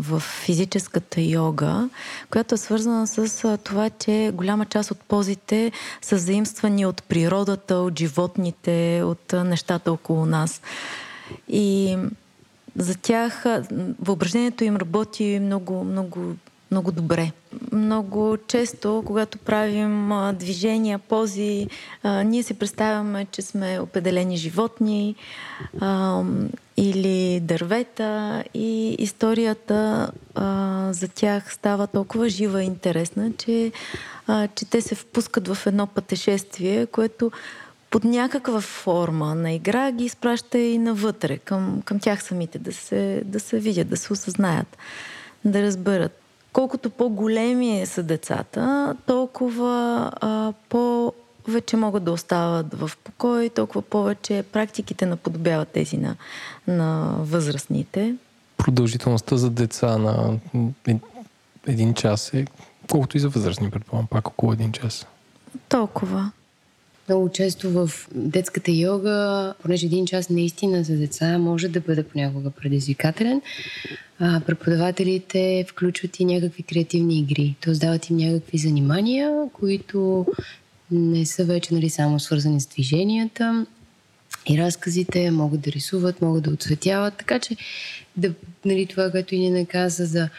в 0.01 0.19
физическата 0.19 1.21
йога, 1.21 1.89
която 2.29 2.55
е 2.55 2.57
свързана 2.57 3.07
с 3.07 3.57
това, 3.63 3.89
че 3.89 4.31
голяма 4.33 4.65
част 4.65 4.91
от 4.91 4.99
позите 4.99 5.71
са 6.01 6.17
заимствани 6.17 6.85
от 6.85 7.03
природата, 7.03 7.75
от 7.75 7.99
животните, 7.99 9.01
от 9.03 9.33
нещата 9.33 9.91
около 9.91 10.25
нас. 10.25 10.61
И 11.47 11.97
за 12.75 12.95
тях 12.97 13.45
въображението 13.99 14.63
им 14.63 14.75
работи 14.75 15.39
много, 15.41 15.83
много 15.83 16.35
много 16.71 16.91
добре. 16.91 17.31
Много 17.71 18.37
често, 18.47 19.03
когато 19.05 19.37
правим 19.37 20.11
движения, 20.33 20.99
пози, 20.99 21.67
ние 22.05 22.43
си 22.43 22.53
представяме, 22.53 23.27
че 23.31 23.41
сме 23.41 23.79
определени 23.79 24.37
животни 24.37 25.15
или 26.77 27.39
дървета 27.39 28.43
и 28.53 28.95
историята 28.99 30.11
за 30.91 31.07
тях 31.07 31.53
става 31.53 31.87
толкова 31.87 32.29
жива 32.29 32.63
и 32.63 32.65
интересна, 32.65 33.31
че, 33.37 33.71
че 34.55 34.65
те 34.65 34.81
се 34.81 34.95
впускат 34.95 35.47
в 35.47 35.67
едно 35.67 35.87
пътешествие, 35.87 36.85
което 36.85 37.31
под 37.89 38.03
някаква 38.03 38.61
форма 38.61 39.35
на 39.35 39.51
игра 39.51 39.91
ги 39.91 40.05
изпраща 40.05 40.57
и 40.57 40.77
навътре, 40.77 41.37
към, 41.37 41.81
към 41.85 41.99
тях 41.99 42.23
самите, 42.23 42.59
да 42.59 42.73
се, 42.73 43.21
да 43.25 43.39
се 43.39 43.59
видят, 43.59 43.89
да 43.89 43.97
се 43.97 44.13
осъзнаят, 44.13 44.77
да 45.45 45.61
разберат 45.61 46.26
колкото 46.57 46.89
по-големи 46.89 47.85
са 47.85 48.03
децата, 48.03 48.95
толкова 49.05 50.11
а, 50.21 50.53
по- 50.69 51.13
вече 51.47 51.77
могат 51.77 52.03
да 52.03 52.11
остават 52.11 52.73
в 52.73 52.91
покой, 53.03 53.49
толкова 53.49 53.81
повече 53.81 54.43
практиките 54.51 55.05
наподобяват 55.05 55.67
тези 55.69 55.97
на, 55.97 56.15
на 56.67 57.15
възрастните. 57.19 58.15
Продължителността 58.57 59.37
за 59.37 59.49
деца 59.49 59.97
на 59.97 60.39
един 61.67 61.93
час 61.93 62.33
е 62.33 62.45
колкото 62.91 63.17
и 63.17 63.19
за 63.19 63.29
възрастни, 63.29 63.71
предполагам, 63.71 64.07
пак 64.07 64.27
около 64.27 64.53
един 64.53 64.71
час. 64.71 65.07
Толкова. 65.69 66.31
Много 67.09 67.29
често 67.29 67.69
в 67.69 67.91
детската 68.15 68.71
йога, 68.71 69.53
понеже 69.61 69.85
един 69.85 70.05
час 70.05 70.29
наистина 70.29 70.83
за 70.83 70.95
деца 70.95 71.37
може 71.37 71.67
да 71.67 71.79
бъде 71.79 72.03
понякога 72.03 72.49
предизвикателен, 72.49 73.41
а, 74.19 74.41
преподавателите 74.47 75.65
включват 75.69 76.19
и 76.19 76.25
някакви 76.25 76.63
креативни 76.63 77.19
игри. 77.19 77.55
Т.е. 77.61 77.73
дават 77.73 78.09
им 78.09 78.17
някакви 78.17 78.57
занимания, 78.57 79.49
които 79.53 80.25
не 80.91 81.25
са 81.25 81.45
вече 81.45 81.73
нали, 81.73 81.89
само 81.89 82.19
свързани 82.19 82.61
с 82.61 82.67
движенията 82.67 83.65
и 84.49 84.57
разказите, 84.57 85.31
могат 85.31 85.61
да 85.61 85.71
рисуват, 85.71 86.21
могат 86.21 86.43
да 86.43 86.49
отцветяват, 86.49 87.17
така 87.17 87.39
че 87.39 87.55
да, 88.17 88.33
нали, 88.65 88.85
това, 88.85 89.11
което 89.11 89.35
и 89.35 89.49
не 89.49 89.65
каза 89.65 90.05
за 90.05 90.29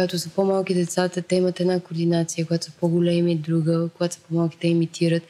когато 0.00 0.18
са 0.18 0.28
по-малки 0.28 0.74
децата, 0.74 1.22
те 1.22 1.36
имат 1.36 1.60
една 1.60 1.80
координация, 1.80 2.46
когато 2.46 2.64
са 2.64 2.72
по-големи 2.80 3.36
друга, 3.36 3.88
когато 3.96 4.14
са 4.14 4.20
по-малки 4.20 4.58
те 4.60 4.68
имитират. 4.68 5.22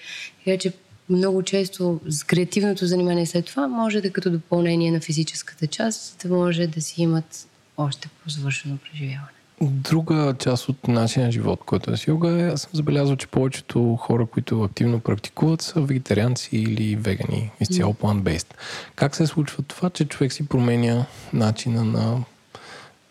Така 0.44 0.58
че 0.58 0.72
много 1.08 1.42
често 1.42 2.00
с 2.08 2.24
креативното 2.24 2.86
занимание 2.86 3.26
след 3.26 3.46
това 3.46 3.68
може 3.68 4.00
да 4.00 4.10
като 4.10 4.30
допълнение 4.30 4.90
на 4.90 5.00
физическата 5.00 5.66
част, 5.66 6.18
да 6.22 6.34
може 6.34 6.66
да 6.66 6.80
си 6.80 7.02
имат 7.02 7.48
още 7.76 8.08
по-завършено 8.08 8.78
преживяване. 8.78 9.28
Друга 9.62 10.34
част 10.38 10.68
от 10.68 10.88
нашия 10.88 11.32
живот, 11.32 11.60
който 11.66 11.92
е 11.92 11.96
с 11.96 12.06
йога, 12.06 12.30
е, 12.30 12.48
аз 12.48 12.60
съм 12.60 12.70
забелязал, 12.74 13.16
че 13.16 13.26
повечето 13.26 13.96
хора, 13.96 14.26
които 14.26 14.62
активно 14.62 15.00
практикуват, 15.00 15.62
са 15.62 15.80
вегетарианци 15.80 16.56
или 16.56 16.96
вегани, 16.96 17.50
изцяло 17.60 17.92
plant-based. 17.94 18.54
Как 18.94 19.16
се 19.16 19.26
случва 19.26 19.62
това, 19.62 19.90
че 19.90 20.04
човек 20.04 20.32
си 20.32 20.48
променя 20.48 21.06
начина 21.32 21.84
на 21.84 22.24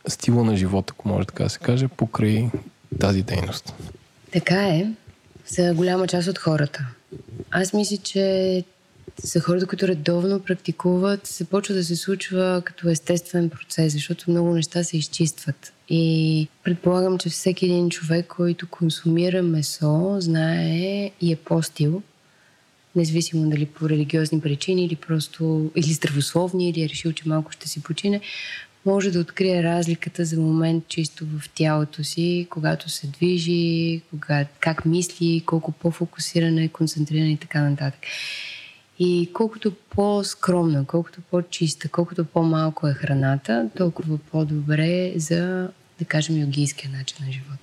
стила 0.08 0.44
на 0.44 0.56
живота, 0.56 0.94
ако 0.98 1.08
може 1.08 1.28
така 1.28 1.44
да 1.44 1.50
се 1.50 1.60
каже, 1.60 1.88
покрай 1.88 2.50
тази 3.00 3.24
дейност? 3.24 3.74
Така 4.32 4.68
е, 4.68 4.88
за 5.48 5.74
голяма 5.74 6.08
част 6.08 6.28
от 6.28 6.38
хората. 6.38 6.88
Аз 7.52 7.74
мисля, 7.74 7.98
че 7.98 8.64
за 9.24 9.40
хората, 9.40 9.68
които 9.68 9.88
редовно 9.88 10.40
практикуват, 10.40 11.28
се 11.28 11.46
почва 11.46 11.76
да 11.76 11.84
се 11.84 11.96
случва 11.96 12.62
като 12.66 12.90
естествен 12.90 13.50
процес, 13.50 13.94
защото 13.94 14.32
много 14.32 14.54
неща 14.54 14.84
се 14.84 14.98
изчистват. 14.98 15.74
И 15.90 16.48
предполагам, 16.64 17.18
че 17.18 17.30
всеки 17.30 17.66
един 17.66 17.90
човек, 17.90 18.28
който 18.28 18.68
консумира 18.68 19.44
месо, 19.44 20.16
знае 20.20 21.12
и 21.22 21.32
е 21.32 21.36
постил, 21.36 22.02
независимо 22.96 23.50
дали 23.50 23.66
по 23.66 23.90
религиозни 23.90 24.42
причини 24.42 24.86
или 24.86 24.96
просто 24.96 25.72
или 25.76 25.94
здравословни, 25.94 26.70
или 26.70 26.84
е 26.84 26.90
решил, 26.90 27.14
че 27.14 27.30
малко 27.30 27.52
ще 27.52 27.70
си 27.70 27.84
почине, 27.84 28.22
може 28.86 29.12
да 29.12 29.20
открие 29.20 29.64
разликата 29.64 30.26
за 30.26 30.42
момент 30.42 30.84
чисто 30.88 31.26
в 31.26 31.50
тялото 31.56 32.04
си, 32.04 32.48
когато 32.50 32.90
се 32.90 33.08
движи, 33.08 34.02
кога, 34.10 34.46
как 34.60 34.86
мисли, 34.86 35.44
колко 35.46 35.72
по-фокусирана 35.72 36.64
е, 36.64 36.68
концентрирана 36.68 37.32
и 37.32 37.38
така 37.38 37.62
нататък. 37.62 38.00
И 39.00 39.30
колкото 39.34 39.72
по-скромна, 39.90 40.86
колкото 40.86 41.22
по-чиста, 41.32 41.90
колкото 41.90 42.26
по-малко 42.26 42.88
е 42.88 42.94
храната, 42.94 43.70
толкова 43.78 44.18
по-добре 44.18 45.14
за, 45.16 45.70
да 46.00 46.06
кажем, 46.06 46.38
йогийския 46.38 46.92
начин 46.92 47.18
на 47.26 47.32
живот. 47.32 47.60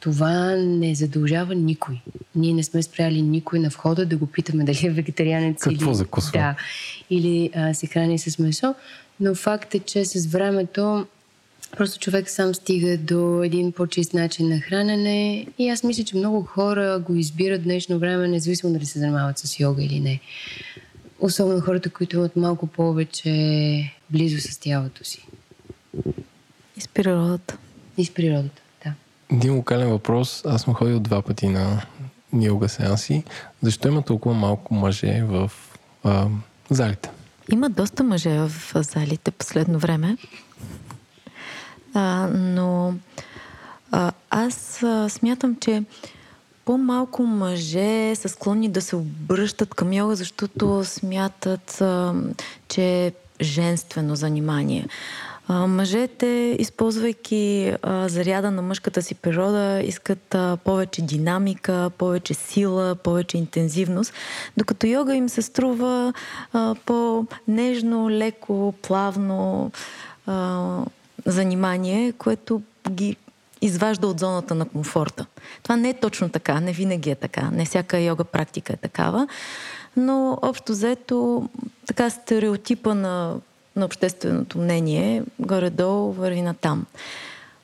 Това 0.00 0.56
не 0.56 0.94
задължава 0.94 1.54
никой. 1.54 2.00
Ние 2.34 2.52
не 2.54 2.62
сме 2.62 2.82
спряли 2.82 3.22
никой 3.22 3.58
на 3.58 3.68
входа 3.68 4.06
да 4.06 4.16
го 4.16 4.26
питаме 4.26 4.64
дали 4.64 4.86
е 4.86 4.90
вегетарианец 4.90 5.62
Какво 5.62 5.90
или, 5.90 5.94
закусва? 5.94 6.32
да, 6.32 6.56
или 7.10 7.50
а, 7.54 7.74
се 7.74 7.86
храни 7.86 8.18
с 8.18 8.38
месо, 8.38 8.74
но 9.20 9.34
факт 9.34 9.74
е, 9.74 9.78
че 9.78 10.04
с 10.04 10.26
времето 10.26 11.06
Просто 11.76 11.98
човек 11.98 12.30
сам 12.30 12.54
стига 12.54 12.98
до 12.98 13.42
един 13.42 13.72
по-чист 13.72 14.14
начин 14.14 14.48
на 14.48 14.60
хранене 14.60 15.46
и 15.58 15.68
аз 15.68 15.84
мисля, 15.84 16.04
че 16.04 16.16
много 16.16 16.42
хора 16.42 17.02
го 17.06 17.14
избират 17.14 17.62
днешно 17.62 17.98
време, 17.98 18.28
независимо 18.28 18.72
дали 18.72 18.86
се 18.86 18.98
занимават 18.98 19.38
с 19.38 19.60
йога 19.60 19.84
или 19.84 20.00
не. 20.00 20.20
Особено 21.20 21.60
хората, 21.60 21.90
които 21.90 22.16
имат 22.16 22.36
малко 22.36 22.66
повече 22.66 23.92
близо 24.10 24.40
с 24.40 24.58
тялото 24.58 25.04
си. 25.04 25.26
И 26.76 26.80
с 26.80 26.88
природата. 26.88 27.56
И 27.98 28.04
с 28.04 28.14
природата, 28.14 28.62
да. 28.84 28.92
Един 29.32 29.54
локален 29.54 29.88
въпрос. 29.88 30.42
Аз 30.44 30.62
съм 30.62 30.74
ходил 30.74 31.00
два 31.00 31.22
пъти 31.22 31.48
на 31.48 31.82
йога 32.40 32.68
сеанси. 32.68 33.24
Защо 33.62 33.88
има 33.88 34.02
толкова 34.02 34.34
малко 34.34 34.74
мъже 34.74 35.22
в 35.22 35.50
а, 36.04 36.26
залите? 36.70 37.10
Има 37.52 37.70
доста 37.70 38.04
мъже 38.04 38.38
в 38.38 38.50
залите 38.74 39.30
последно 39.30 39.78
време. 39.78 40.16
А, 41.94 42.28
но 42.34 42.94
а, 43.90 44.12
аз 44.30 44.82
а, 44.82 45.08
смятам, 45.08 45.56
че 45.60 45.84
по-малко 46.64 47.22
мъже 47.22 48.14
са 48.16 48.28
склонни 48.28 48.68
да 48.68 48.82
се 48.82 48.96
обръщат 48.96 49.74
към 49.74 49.92
йога, 49.92 50.16
защото 50.16 50.84
смятат, 50.84 51.80
а, 51.80 52.14
че 52.68 53.06
е 53.06 53.12
женствено 53.40 54.16
занимание. 54.16 54.86
А, 55.52 55.66
мъжете, 55.66 56.56
използвайки 56.58 57.72
а, 57.82 58.08
заряда 58.08 58.50
на 58.50 58.62
мъжката 58.62 59.02
си 59.02 59.14
природа, 59.14 59.82
искат 59.84 60.34
а, 60.34 60.56
повече 60.64 61.02
динамика, 61.02 61.90
повече 61.98 62.34
сила, 62.34 62.94
повече 62.94 63.38
интензивност, 63.38 64.12
докато 64.56 64.86
йога 64.86 65.14
им 65.14 65.28
се 65.28 65.42
струва 65.42 66.12
а, 66.52 66.74
по-нежно, 66.86 68.10
леко, 68.10 68.74
плавно 68.82 69.70
а, 70.26 70.78
занимание, 71.26 72.12
което 72.12 72.62
ги 72.90 73.16
изважда 73.62 74.06
от 74.06 74.20
зоната 74.20 74.54
на 74.54 74.64
комфорта. 74.64 75.26
Това 75.62 75.76
не 75.76 75.88
е 75.88 76.00
точно 76.00 76.28
така, 76.28 76.60
не 76.60 76.72
винаги 76.72 77.10
е 77.10 77.14
така, 77.14 77.50
не 77.52 77.64
всяка 77.64 78.00
йога 78.00 78.24
практика 78.24 78.72
е 78.72 78.76
такава, 78.76 79.28
но 79.96 80.38
общо 80.42 80.72
взето 80.72 81.48
така 81.86 82.10
стереотипа 82.10 82.94
на 82.94 83.36
на 83.76 83.84
общественото 83.84 84.58
мнение, 84.58 85.22
горе-долу 85.38 86.12
върви 86.12 86.42
на 86.42 86.54
там. 86.54 86.86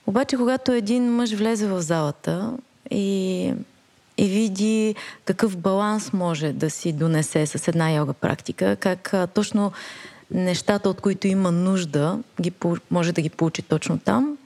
Обаче, 0.07 0.37
когато 0.37 0.73
един 0.73 1.12
мъж 1.12 1.33
влезе 1.35 1.66
в 1.66 1.83
залата 1.83 2.53
и, 2.90 3.53
и 4.19 4.29
види 4.29 4.95
какъв 5.25 5.57
баланс 5.57 6.12
може 6.12 6.53
да 6.53 6.71
си 6.71 6.92
донесе 6.92 7.47
с 7.47 7.69
една 7.69 7.92
йога 7.92 8.12
практика, 8.12 8.77
как 8.77 9.14
а, 9.14 9.27
точно 9.27 9.73
нещата, 10.31 10.88
от 10.88 11.01
които 11.01 11.27
има 11.27 11.53
нужда, 11.53 12.19
ги, 12.40 12.53
може 12.90 13.12
да 13.12 13.23
ги 13.23 13.31
получи 13.31 13.62
точно 13.62 13.99
там, 13.99 14.37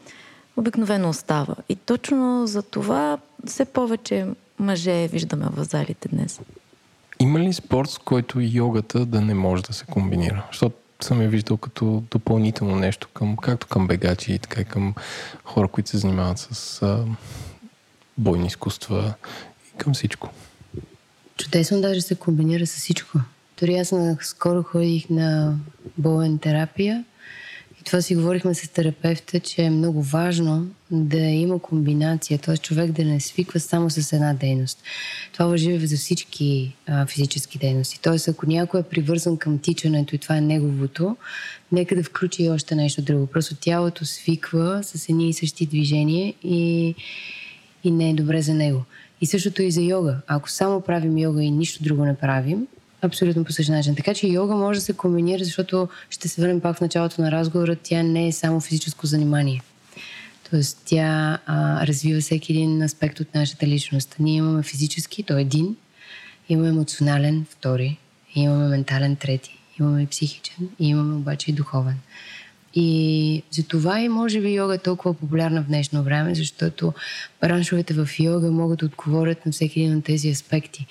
обикновено 0.56 1.08
остава. 1.08 1.54
И 1.68 1.76
точно 1.76 2.46
за 2.46 2.62
това 2.62 3.18
все 3.46 3.64
повече 3.64 4.26
мъже 4.58 5.08
виждаме 5.08 5.46
в 5.52 5.64
залите 5.64 6.08
днес. 6.08 6.40
Има 7.20 7.40
ли 7.40 7.52
спорт, 7.52 7.90
с 7.90 7.98
който 7.98 8.38
йогата 8.40 9.06
да 9.06 9.20
не 9.20 9.34
може 9.34 9.62
да 9.62 9.72
се 9.72 9.84
комбинира? 9.84 10.46
Защото 10.50 10.76
съм 11.04 11.22
я 11.22 11.28
виждал 11.28 11.56
като 11.56 12.02
допълнително 12.10 12.76
нещо, 12.76 13.08
към, 13.14 13.36
както 13.36 13.66
към 13.66 13.86
бегачи, 13.86 14.38
така 14.38 14.60
и 14.60 14.64
към 14.64 14.94
хора, 15.44 15.68
които 15.68 15.90
се 15.90 15.98
занимават 15.98 16.38
с 16.38 16.82
а, 16.82 17.04
бойни 18.18 18.46
изкуства 18.46 19.14
и 19.68 19.78
към 19.78 19.94
всичко. 19.94 20.30
Чудесно 21.36 21.80
даже 21.80 22.00
се 22.00 22.14
комбинира 22.14 22.66
с 22.66 22.76
всичко. 22.76 23.18
Дори 23.60 23.76
аз 23.76 23.94
скоро 24.20 24.62
ходих 24.62 25.10
на 25.10 25.56
болен 25.98 26.38
терапия 26.38 27.04
и 27.80 27.84
това 27.84 28.02
си 28.02 28.14
говорихме 28.14 28.54
с 28.54 28.68
терапевта, 28.68 29.40
че 29.40 29.62
е 29.62 29.70
много 29.70 30.02
важно 30.02 30.66
да 30.90 31.18
има 31.18 31.58
комбинация, 31.58 32.38
т.е. 32.38 32.56
човек 32.56 32.92
да 32.92 33.04
не 33.04 33.20
свиква 33.20 33.60
само 33.60 33.90
с 33.90 34.12
една 34.12 34.34
дейност. 34.34 34.82
Това 35.32 35.46
въжи 35.46 35.86
за 35.86 35.96
всички 35.96 36.76
а, 36.86 37.06
физически 37.06 37.58
дейности. 37.58 38.00
Т.е. 38.00 38.30
ако 38.30 38.46
някой 38.46 38.80
е 38.80 38.82
привързан 38.82 39.36
към 39.36 39.58
тичането 39.58 40.14
и 40.14 40.18
това 40.18 40.36
е 40.36 40.40
неговото, 40.40 41.16
нека 41.72 41.96
да 41.96 42.02
включи 42.02 42.42
и 42.42 42.50
още 42.50 42.74
нещо 42.74 43.02
друго. 43.02 43.26
Просто 43.26 43.54
тялото 43.54 44.04
свиква 44.04 44.80
с 44.82 45.08
едни 45.08 45.28
и 45.28 45.32
същи 45.32 45.66
движения 45.66 46.34
и, 46.44 46.94
и 47.84 47.90
не 47.90 48.10
е 48.10 48.14
добре 48.14 48.42
за 48.42 48.54
него. 48.54 48.84
И 49.20 49.26
същото 49.26 49.62
и 49.62 49.70
за 49.70 49.82
йога. 49.82 50.16
Ако 50.26 50.50
само 50.50 50.80
правим 50.80 51.18
йога 51.18 51.42
и 51.42 51.50
нищо 51.50 51.82
друго 51.82 52.04
не 52.04 52.16
правим, 52.16 52.66
Абсолютно 53.02 53.44
по 53.44 53.52
същия 53.52 53.76
начин. 53.76 53.94
Така 53.94 54.14
че 54.14 54.26
йога 54.26 54.54
може 54.54 54.78
да 54.78 54.84
се 54.84 54.92
комбинира, 54.92 55.44
защото 55.44 55.88
ще 56.10 56.28
се 56.28 56.40
върнем 56.40 56.60
пак 56.60 56.76
в 56.76 56.80
началото 56.80 57.22
на 57.22 57.32
разговора. 57.32 57.76
Тя 57.82 58.02
не 58.02 58.28
е 58.28 58.32
само 58.32 58.60
физическо 58.60 59.06
занимание. 59.06 59.62
Тоест, 60.50 60.82
тя 60.84 61.38
а, 61.46 61.86
развива 61.86 62.20
всеки 62.20 62.52
един 62.52 62.82
аспект 62.82 63.20
от 63.20 63.34
нашата 63.34 63.66
личност. 63.66 64.16
Ние 64.18 64.36
имаме 64.36 64.62
физически, 64.62 65.22
то 65.22 65.38
е 65.38 65.40
един, 65.40 65.76
имаме 66.48 66.68
емоционален, 66.68 67.46
втори, 67.50 67.98
имаме 68.34 68.68
ментален, 68.68 69.16
трети, 69.16 69.58
имаме 69.80 70.06
психичен, 70.06 70.68
имаме 70.78 71.14
обаче 71.14 71.50
и 71.50 71.54
духовен. 71.54 71.96
И 72.74 73.42
за 73.50 73.62
това 73.62 74.00
и 74.00 74.08
може 74.08 74.40
би 74.40 74.54
йога 74.54 74.74
е 74.74 74.78
толкова 74.78 75.14
популярна 75.14 75.62
в 75.62 75.66
днешно 75.66 76.02
време, 76.02 76.34
защото 76.34 76.92
браншовете 77.40 77.94
в 77.94 78.08
йога 78.18 78.50
могат 78.50 78.78
да 78.78 78.86
отговорят 78.86 79.46
на 79.46 79.52
всеки 79.52 79.80
един 79.80 79.96
от 79.96 80.04
тези 80.04 80.30
аспекти 80.30 80.86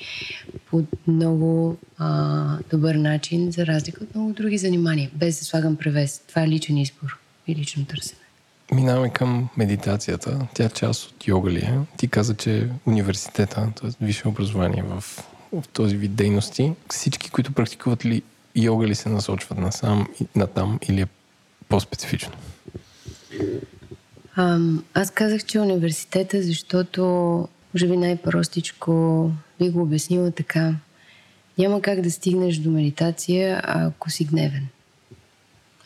по 0.69 0.83
много 1.07 1.77
а, 1.97 2.57
добър 2.71 2.95
начин, 2.95 3.51
за 3.51 3.65
разлика 3.65 4.03
от 4.03 4.15
много 4.15 4.33
други 4.33 4.57
занимания, 4.57 5.09
без 5.13 5.39
да 5.39 5.45
слагам 5.45 5.75
превес. 5.75 6.21
Това 6.27 6.43
е 6.43 6.47
личен 6.47 6.77
избор 6.77 7.19
и 7.47 7.55
лично 7.55 7.85
търсене. 7.85 8.21
Минаваме 8.73 9.09
към 9.09 9.49
медитацията. 9.57 10.47
Тя 10.53 10.63
е 10.63 10.69
част 10.69 11.05
от 11.05 11.27
йога 11.27 11.51
ли 11.51 11.59
е? 11.59 11.79
Ти 11.97 12.07
каза, 12.07 12.35
че 12.35 12.69
университета, 12.85 13.67
т.е. 13.81 14.05
висше 14.05 14.27
образование 14.27 14.83
в, 14.83 15.03
в 15.53 15.67
този 15.73 15.97
вид 15.97 16.15
дейности, 16.15 16.71
всички, 16.89 17.29
които 17.29 17.51
практикуват 17.51 18.05
ли 18.05 18.21
йога 18.55 18.87
ли 18.87 18.95
се 18.95 19.09
насочват 19.09 19.57
насам, 19.57 20.07
натам 20.35 20.79
или 20.89 21.01
е 21.01 21.05
по-специфично? 21.69 22.31
А, 24.35 24.59
аз 24.93 25.11
казах, 25.11 25.45
че 25.45 25.59
университета, 25.59 26.43
защото 26.43 27.03
може 27.73 27.87
би 27.87 27.97
най-простичко 27.97 29.31
би 29.59 29.69
го 29.69 29.81
обяснила 29.81 30.31
така. 30.31 30.75
Няма 31.57 31.81
как 31.81 32.01
да 32.01 32.11
стигнеш 32.11 32.57
до 32.57 32.71
медитация, 32.71 33.61
ако 33.63 34.09
си 34.09 34.25
гневен, 34.25 34.67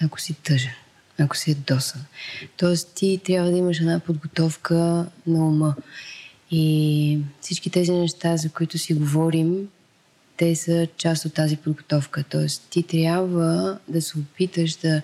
ако 0.01 0.21
си 0.21 0.33
тъжен, 0.33 0.73
ако 1.19 1.37
си 1.37 1.55
досан. 1.55 2.01
Тоест 2.57 2.93
ти 2.95 3.21
трябва 3.25 3.51
да 3.51 3.57
имаш 3.57 3.79
една 3.79 3.99
подготовка 3.99 4.75
на 5.27 5.47
ума. 5.47 5.75
И 6.51 7.19
всички 7.41 7.69
тези 7.69 7.91
неща, 7.91 8.37
за 8.37 8.49
които 8.49 8.77
си 8.77 8.93
говорим, 8.93 9.67
те 10.37 10.55
са 10.55 10.87
част 10.97 11.25
от 11.25 11.33
тази 11.33 11.57
подготовка. 11.57 12.23
Тоест 12.29 12.63
ти 12.69 12.83
трябва 12.83 13.79
да 13.87 14.01
се 14.01 14.19
опиташ 14.19 14.75
да 14.75 15.01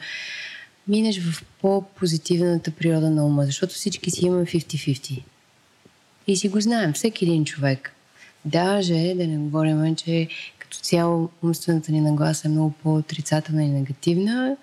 минеш 0.89 1.21
в 1.21 1.45
по-позитивната 1.61 2.71
природа 2.71 3.09
на 3.09 3.25
ума, 3.25 3.45
защото 3.45 3.73
всички 3.73 4.11
си 4.11 4.25
имаме 4.25 4.45
50-50. 4.45 5.23
И 6.27 6.37
си 6.37 6.49
го 6.49 6.61
знаем, 6.61 6.93
всеки 6.93 7.25
един 7.25 7.45
човек. 7.45 7.95
Даже 8.45 8.93
да 8.93 9.27
не 9.27 9.37
говорим, 9.37 9.95
че 9.95 10.27
като 10.59 10.77
цяло 10.77 11.29
умствената 11.43 11.91
ни 11.91 12.01
нагласа 12.01 12.47
е 12.47 12.51
много 12.51 12.71
по-отрицателна 12.83 13.63
и 13.63 13.69
негативна, 13.69 14.57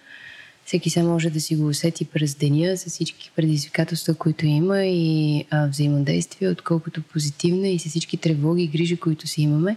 всеки 0.66 0.90
сега 0.90 1.06
може 1.06 1.30
да 1.30 1.40
си 1.40 1.56
го 1.56 1.66
усети 1.66 2.04
през 2.04 2.34
деня 2.34 2.76
с 2.76 2.86
всички 2.86 3.30
предизвикателства, 3.36 4.14
които 4.14 4.46
има 4.46 4.84
и 4.84 5.44
а, 5.50 5.66
взаимодействие, 5.66 6.48
отколкото 6.48 7.02
позитивна 7.02 7.68
и 7.68 7.78
с 7.78 7.88
всички 7.88 8.16
тревоги 8.16 8.62
и 8.62 8.68
грижи, 8.68 8.96
които 8.96 9.26
си 9.26 9.42
имаме. 9.42 9.76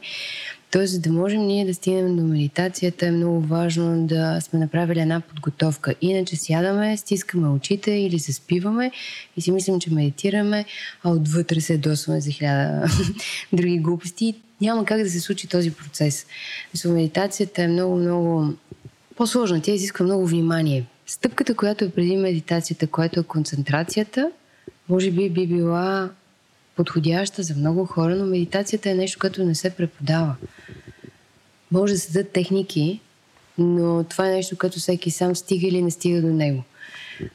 Тоест, 0.71 0.93
за 0.93 0.99
да 0.99 1.11
можем 1.11 1.41
ние 1.41 1.65
да 1.65 1.73
стигнем 1.73 2.15
до 2.15 2.23
медитацията, 2.23 3.05
е 3.07 3.11
много 3.11 3.41
важно 3.41 4.07
да 4.07 4.41
сме 4.41 4.59
направили 4.59 4.99
една 4.99 5.19
подготовка. 5.19 5.95
Иначе 6.01 6.35
сядаме, 6.35 6.97
стискаме 6.97 7.47
очите 7.47 7.91
или 7.91 8.19
се 8.19 8.33
спиваме 8.33 8.91
и 9.37 9.41
си 9.41 9.51
мислим, 9.51 9.79
че 9.79 9.93
медитираме, 9.93 10.65
а 11.03 11.11
отвътре 11.11 11.61
се 11.61 11.77
досваме 11.77 12.21
за 12.21 12.31
хиляда 12.31 12.87
други 13.53 13.79
глупости. 13.79 14.35
Няма 14.61 14.85
как 14.85 15.03
да 15.03 15.09
се 15.09 15.19
случи 15.19 15.47
този 15.47 15.71
процес. 15.71 16.25
Медитацията 16.85 17.63
е 17.63 17.67
много, 17.67 17.95
много 17.95 18.53
по-сложна. 19.19 19.61
Тя 19.61 19.71
изисква 19.71 20.05
много 20.05 20.27
внимание. 20.27 20.85
Стъпката, 21.07 21.55
която 21.55 21.85
е 21.85 21.89
преди 21.89 22.17
медитацията, 22.17 22.87
която 22.87 23.19
е 23.19 23.23
концентрацията, 23.23 24.31
може 24.89 25.11
би 25.11 25.29
би 25.29 25.47
била 25.47 26.09
подходяща 26.75 27.43
за 27.43 27.55
много 27.55 27.85
хора, 27.85 28.15
но 28.15 28.25
медитацията 28.25 28.89
е 28.89 28.95
нещо, 28.95 29.19
което 29.19 29.43
не 29.43 29.55
се 29.55 29.69
преподава. 29.69 30.35
Може 31.71 31.93
да 31.93 31.99
се 31.99 32.11
дадат 32.11 32.31
техники, 32.31 32.99
но 33.57 34.03
това 34.03 34.27
е 34.27 34.31
нещо, 34.31 34.57
което 34.57 34.79
всеки 34.79 35.11
сам 35.11 35.35
стига 35.35 35.67
или 35.67 35.81
не 35.81 35.91
стига 35.91 36.21
до 36.21 36.27
него. 36.27 36.63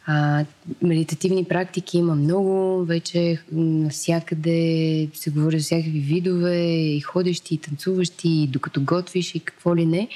А, 0.06 0.44
медитативни 0.82 1.44
практики 1.44 1.98
има 1.98 2.14
много, 2.14 2.84
вече 2.84 3.38
навсякъде 3.52 5.08
се 5.14 5.30
говори 5.30 5.58
за 5.58 5.64
всякакви 5.64 6.00
видове, 6.00 6.56
и 6.94 7.00
ходещи, 7.00 7.54
и 7.54 7.58
танцуващи, 7.58 8.28
и 8.28 8.46
докато 8.46 8.84
готвиш 8.84 9.34
и 9.34 9.40
какво 9.40 9.76
ли 9.76 9.86
не. 9.86 10.08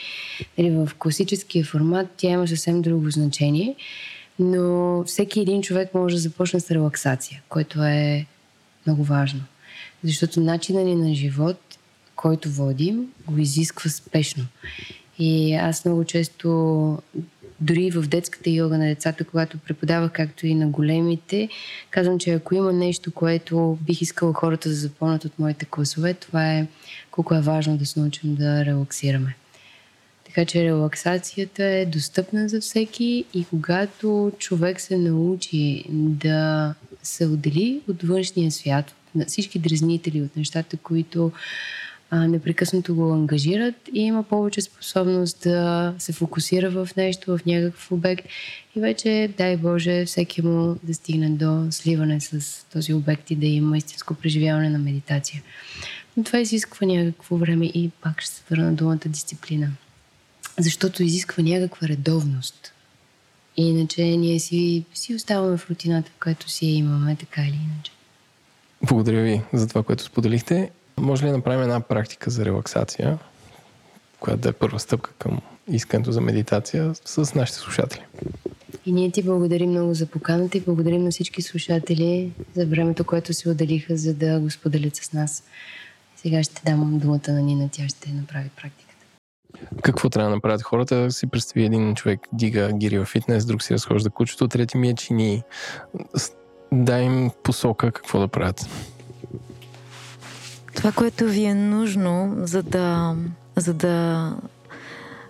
Нали, 0.59 0.71
в 0.71 0.91
класическия 0.99 1.65
формат 1.65 2.09
тя 2.17 2.29
има 2.29 2.49
съвсем 2.49 2.83
друго 2.83 3.11
значение. 3.11 3.75
Но 4.39 5.05
всеки 5.05 5.41
един 5.41 5.63
човек 5.63 5.95
може 5.95 6.15
да 6.15 6.21
започне 6.21 6.61
с 6.61 6.71
релаксация, 6.71 7.43
което 7.49 7.83
е 7.83 8.27
много 8.87 9.05
важно. 9.05 9.41
Защото 10.05 10.41
начина 10.41 10.83
ни 10.85 10.95
на 10.95 11.15
живот, 11.15 11.61
който 12.17 12.51
водим, 12.51 13.07
го 13.27 13.39
изисква 13.39 13.91
спешно. 13.91 14.45
И 15.19 15.55
аз 15.55 15.85
много 15.85 16.05
често, 16.05 16.49
дори 17.61 17.91
в 17.91 18.03
детската 18.03 18.51
йога 18.51 18.79
на 18.79 18.87
децата, 18.87 19.25
когато 19.25 19.59
преподавах, 19.59 20.13
както 20.13 20.47
и 20.47 20.55
на 20.55 20.69
големите, 20.69 21.49
казвам, 21.91 22.19
че 22.19 22.31
ако 22.31 22.55
има 22.55 22.73
нещо, 22.73 23.13
което 23.13 23.79
бих 23.87 24.03
искала 24.03 24.35
хората 24.35 24.69
да 24.69 24.75
запомнят 24.75 25.25
от 25.25 25.39
моите 25.39 25.65
класове, 25.65 26.15
това 26.15 26.53
е 26.53 26.67
колко 27.11 27.35
е 27.35 27.41
важно 27.41 27.77
да 27.77 27.87
се 27.87 28.01
научим 28.01 28.35
да 28.35 28.65
релаксираме. 28.65 29.37
Така 30.25 30.45
че 30.45 30.65
релаксацията 30.65 31.65
е 31.65 31.87
достъпна 31.87 32.49
за 32.49 32.61
всеки 32.61 33.25
и 33.35 33.45
когато 33.45 34.33
човек 34.39 34.81
се 34.81 34.99
научи 34.99 35.85
да 35.91 36.75
се 37.03 37.27
отдели 37.27 37.81
от 37.89 38.03
външния 38.03 38.51
свят, 38.51 38.95
на 39.15 39.25
всички 39.25 39.59
дразнители, 39.59 40.23
от 40.23 40.37
нещата, 40.37 40.77
които 40.77 41.33
а, 42.11 42.29
непрекъснато 42.29 42.95
го 42.95 43.13
ангажират 43.13 43.75
и 43.95 44.01
има 44.01 44.23
повече 44.23 44.61
способност 44.61 45.43
да 45.43 45.95
се 45.99 46.13
фокусира 46.13 46.71
в 46.71 46.89
нещо, 46.97 47.39
в 47.39 47.47
някакъв 47.47 47.93
обект 47.93 48.27
и 48.77 48.81
вече, 48.81 49.31
дай 49.39 49.57
Боже, 49.57 50.05
всеки 50.05 50.43
му 50.43 50.77
да 50.83 50.95
стигне 50.95 51.29
до 51.29 51.67
сливане 51.71 52.21
с 52.21 52.65
този 52.73 52.95
обект 52.95 53.31
и 53.31 53.37
да 53.37 53.47
има 53.47 53.77
истинско 53.77 54.15
преживяване 54.15 54.69
на 54.69 54.79
медитация. 54.79 55.43
Но 56.17 56.25
това 56.25 56.39
изисква 56.39 56.87
някакво 56.87 57.37
време 57.37 57.67
и 57.67 57.91
пак 58.03 58.21
ще 58.21 58.35
се 58.35 58.43
върна 58.51 58.73
думата 58.73 59.01
дисциплина. 59.07 59.71
Защото 60.59 61.03
изисква 61.03 61.43
някаква 61.43 61.89
редовност. 61.89 62.73
Иначе 63.57 64.03
ние 64.03 64.41
си, 64.41 64.85
си 64.95 65.15
оставаме 65.15 65.57
в 65.57 65.71
рутината, 65.71 66.11
в 66.11 66.23
която 66.23 66.51
си 66.51 66.67
я 66.67 66.75
имаме, 66.75 67.17
така 67.17 67.43
или 67.43 67.59
иначе. 67.73 67.93
Благодаря 68.83 69.23
ви 69.23 69.43
за 69.53 69.69
това, 69.69 69.83
което 69.83 70.03
споделихте. 70.05 70.71
Може 71.01 71.25
ли 71.25 71.31
да 71.31 71.37
направим 71.37 71.63
една 71.63 71.81
практика 71.81 72.31
за 72.31 72.45
релаксация, 72.45 73.19
която 74.21 74.41
да 74.41 74.49
е 74.49 74.53
първа 74.53 74.79
стъпка 74.79 75.13
към 75.19 75.41
искането 75.69 76.13
за 76.13 76.21
медитация 76.21 76.93
с 77.05 77.35
нашите 77.35 77.59
слушатели? 77.59 78.03
И 78.87 78.93
ние 78.93 79.11
ти 79.11 79.23
благодарим 79.23 79.71
много 79.71 79.95
за 79.95 80.07
поканата 80.07 80.59
и 80.59 80.61
благодарим 80.61 81.05
на 81.05 81.11
всички 81.11 81.43
слушатели 81.43 82.33
за 82.55 82.67
времето, 82.67 83.05
което 83.05 83.35
се 83.35 83.49
отделиха, 83.51 83.97
за 83.97 84.15
да 84.15 84.41
го 84.41 84.51
споделят 84.51 84.97
с 84.97 85.13
нас. 85.13 85.45
Сега 86.17 86.43
ще 86.43 86.63
дам 86.65 86.99
думата 86.99 87.29
на 87.29 87.43
Нина, 87.43 87.69
тя 87.73 87.89
ще 87.89 88.11
направи 88.13 88.51
практиката. 88.57 88.89
Какво 89.83 90.11
трябва 90.11 90.31
да 90.31 90.37
направят 90.37 90.63
хората? 90.63 91.11
Си 91.11 91.27
представи 91.27 91.67
един 91.67 91.95
човек 91.95 92.21
дига 92.33 92.73
гири 92.73 92.99
в 92.99 93.05
фитнес, 93.05 93.45
друг 93.45 93.63
си 93.63 93.75
разхожда 93.75 94.11
кучето, 94.11 94.49
трети 94.49 94.77
ми 94.77 94.89
е 94.89 94.95
чини. 94.95 95.43
Дай 96.73 97.03
им 97.03 97.31
посока 97.43 97.93
какво 97.93 98.19
да 98.19 98.29
правят. 98.29 98.67
Това, 100.79 100.93
което 100.93 101.25
ви 101.25 101.45
е 101.45 101.55
нужно, 101.55 102.35
за 102.39 102.63
да, 102.63 103.15
за 103.57 103.75
да 103.75 104.33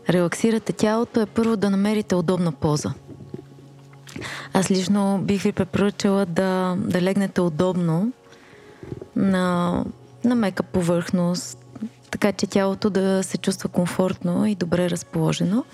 релаксирате 0.08 0.72
тялото, 0.72 1.20
е 1.20 1.26
първо 1.26 1.56
да 1.56 1.70
намерите 1.70 2.14
удобна 2.14 2.52
поза. 2.52 2.92
Аз 4.52 4.70
лично 4.70 5.20
бих 5.22 5.42
ви 5.42 5.52
препоръчала 5.52 6.26
да, 6.26 6.76
да 6.78 7.02
легнете 7.02 7.40
удобно 7.40 8.12
на, 9.16 9.84
на 10.24 10.34
мека 10.34 10.62
повърхност, 10.62 11.58
така 12.10 12.32
че 12.32 12.46
тялото 12.46 12.90
да 12.90 13.22
се 13.22 13.38
чувства 13.38 13.68
комфортно 13.68 14.46
и 14.46 14.54
добре 14.54 14.90
разположено. 14.90 15.64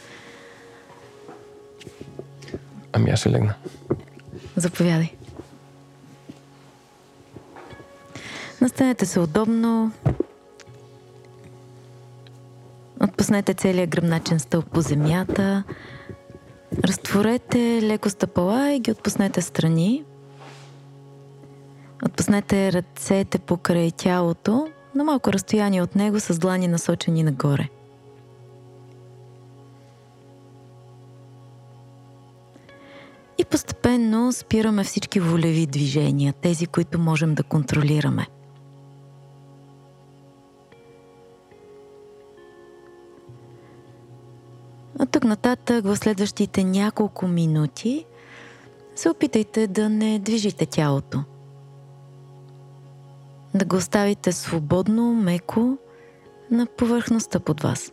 Ами 2.93 3.11
аз 3.11 3.21
ще 3.21 3.31
легна. 3.31 3.55
Заповядай. 4.57 5.24
Настанете 8.61 9.07
се 9.07 9.21
удобно. 9.21 9.93
Отпуснете 13.03 13.55
целият 13.55 13.91
гръбначен 13.91 14.41
стълб 14.41 14.71
по 14.71 14.81
земята. 14.81 15.65
Разтворете 16.85 17.83
леко 17.83 18.11
стъпала 18.11 18.73
и 18.73 18.81
ги 18.81 18.91
отпуснете 18.91 19.43
страни. 19.43 20.05
Отпуснете 22.07 22.73
ръцете 22.73 23.39
покрай 23.39 23.91
тялото 23.91 24.69
на 24.95 25.05
малко 25.05 25.33
разстояние 25.33 25.83
от 25.83 25.95
него 25.95 26.21
с 26.21 26.39
длани 26.39 26.69
насочени 26.69 27.23
нагоре. 27.23 27.69
И 33.39 33.45
постепенно 33.45 34.33
спираме 34.33 34.85
всички 34.85 35.21
волеви 35.21 35.67
движения, 35.67 36.33
тези, 36.33 36.67
които 36.67 36.99
можем 36.99 37.35
да 37.35 37.43
контролираме. 37.43 38.27
От 45.25 45.29
тук 45.29 45.31
нататък, 45.31 45.85
в 45.85 45.97
следващите 45.97 46.65
няколко 46.65 47.27
минути, 47.27 48.05
се 48.95 49.09
опитайте 49.09 49.67
да 49.67 49.89
не 49.89 50.19
движите 50.19 50.67
тялото. 50.67 51.25
Да 53.55 53.65
го 53.65 53.77
оставите 53.77 54.33
свободно, 54.33 55.15
меко 55.15 55.79
на 56.51 56.67
повърхността 56.67 57.41
под 57.41 57.61
вас. 57.61 57.93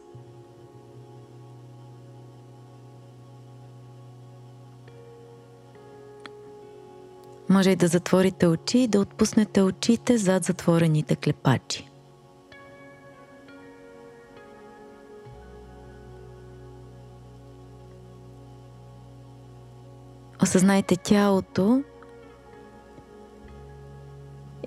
Може 7.49 7.69
и 7.69 7.75
да 7.75 7.87
затворите 7.87 8.47
очи 8.47 8.79
и 8.79 8.87
да 8.87 8.99
отпуснете 8.99 9.61
очите 9.61 10.17
зад 10.17 10.43
затворените 10.43 11.15
клепачи. 11.15 11.90
Осъзнайте 20.43 20.95
тялото 20.95 21.83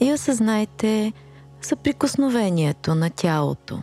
и 0.00 0.12
осъзнайте 0.12 1.12
съприкосновението 1.60 2.94
на 2.94 3.10
тялото 3.10 3.82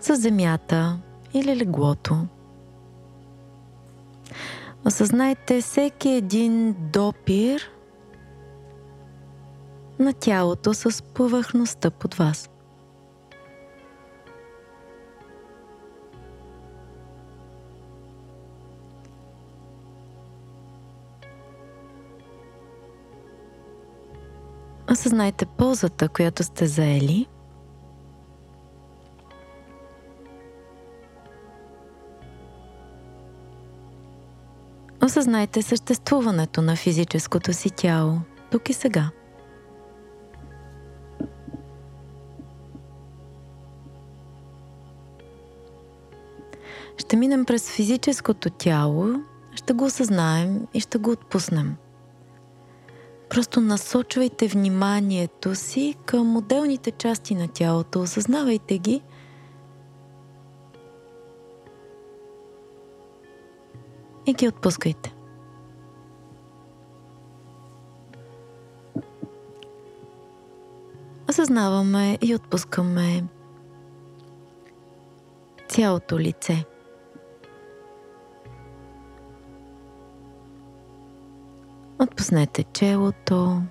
с 0.00 0.16
земята 0.16 0.98
или 1.34 1.56
леглото. 1.56 2.26
Осъзнайте 4.84 5.60
всеки 5.60 6.08
един 6.08 6.76
допир 6.78 7.70
на 9.98 10.12
тялото 10.12 10.74
с 10.74 11.02
повърхността 11.02 11.90
под 11.90 12.14
вас. 12.14 12.50
Осъзнайте 24.96 25.46
ползата, 25.46 26.08
която 26.08 26.44
сте 26.44 26.66
заели. 26.66 27.26
Осъзнайте 35.04 35.62
съществуването 35.62 36.62
на 36.62 36.76
физическото 36.76 37.52
си 37.52 37.70
тяло 37.70 38.20
тук 38.50 38.68
и 38.68 38.72
сега. 38.72 39.10
Ще 46.96 47.16
минем 47.16 47.44
през 47.44 47.70
физическото 47.70 48.50
тяло, 48.50 49.08
ще 49.54 49.72
го 49.72 49.84
осъзнаем 49.84 50.66
и 50.74 50.80
ще 50.80 50.98
го 50.98 51.10
отпуснем– 51.10 51.76
Просто 53.30 53.60
насочвайте 53.60 54.48
вниманието 54.48 55.54
си 55.54 55.94
към 56.06 56.36
отделните 56.36 56.90
части 56.90 57.34
на 57.34 57.48
тялото, 57.48 58.00
осъзнавайте 58.00 58.78
ги. 58.78 59.02
И 64.26 64.34
ги 64.34 64.48
отпускайте. 64.48 65.14
Осъзнаваме 71.28 72.18
и 72.22 72.34
отпускаме 72.34 73.24
цялото 75.68 76.18
лице– 76.18 76.64
Отпуснете 81.98 82.64
челото, 82.72 83.62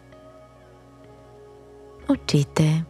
очите, 2.09 2.85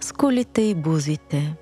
скулите 0.00 0.62
и 0.62 0.74
бузите. 0.74 1.56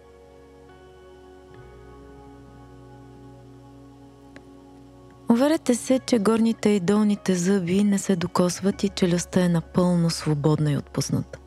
Уверете 5.31 5.75
се, 5.75 5.99
че 5.99 6.19
горните 6.19 6.69
и 6.69 6.81
долните 6.81 7.35
зъби 7.35 7.85
не 7.85 7.99
се 7.99 8.17
докосват 8.17 8.83
и 8.83 8.89
челюстта 8.89 9.45
е 9.45 9.49
напълно 9.49 10.11
свободна 10.11 10.73
и 10.73 10.77
отпусната. 10.77 11.42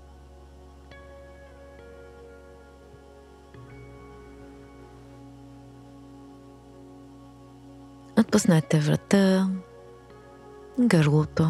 Отпуснете 8.36 8.80
врата, 8.80 9.50
гърлото. 10.80 11.48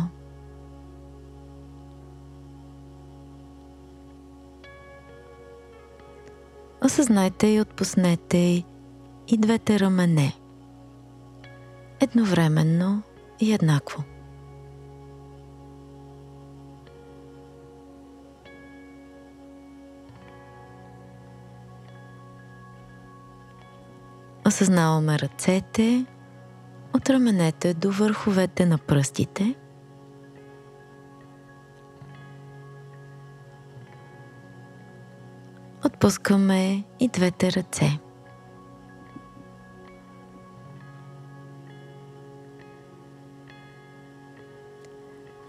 Осъзнайте 6.85 7.47
и 7.47 7.61
отпуснете 7.61 8.63
и 9.27 9.37
двете 9.37 9.79
рамене. 9.79 10.33
Едновременно 11.99 13.01
и 13.39 13.53
еднакво. 13.53 14.03
Осъзнаваме 24.45 25.19
ръцете 25.19 26.05
от 26.95 27.09
раменете 27.09 27.73
до 27.73 27.91
върховете 27.91 28.65
на 28.65 28.77
пръстите. 28.77 29.55
Отпускаме 35.85 36.83
и 36.99 37.07
двете 37.07 37.51
ръце. 37.51 37.99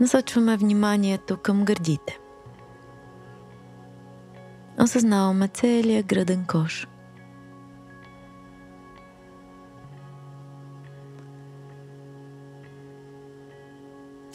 Насочваме 0.00 0.56
вниманието 0.56 1.36
към 1.36 1.64
гърдите. 1.64 2.18
Осъзнаваме 4.80 5.48
целият 5.48 6.06
граден 6.06 6.44
кош– 6.44 6.88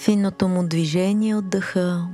финното 0.01 0.47
му 0.47 0.67
движение 0.67 1.35
от 1.35 1.49
дъха, 1.49 2.07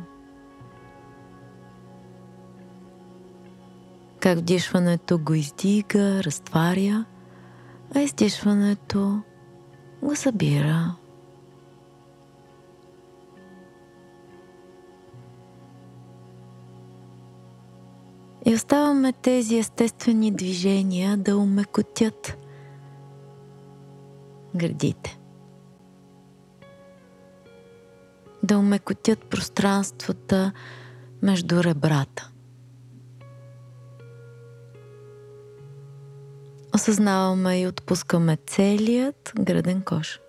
как 4.19 4.37
вдишването 4.37 5.19
го 5.19 5.33
издига, 5.33 6.23
разтваря, 6.23 7.05
а 7.95 7.99
издишването 7.99 9.21
го 10.03 10.15
събира. 10.15 10.95
И 18.45 18.55
оставаме 18.55 19.13
тези 19.13 19.57
естествени 19.57 20.31
движения 20.31 21.17
да 21.17 21.37
умекотят 21.37 22.37
гърдите. 24.55 25.17
Да 28.47 28.57
умекотят 28.57 29.19
пространствата 29.29 30.51
между 31.21 31.63
ребрата. 31.63 32.31
Осъзнаваме 36.75 37.61
и 37.61 37.67
отпускаме 37.67 38.37
целият 38.47 39.33
граден 39.39 39.81
кош. 39.81 40.19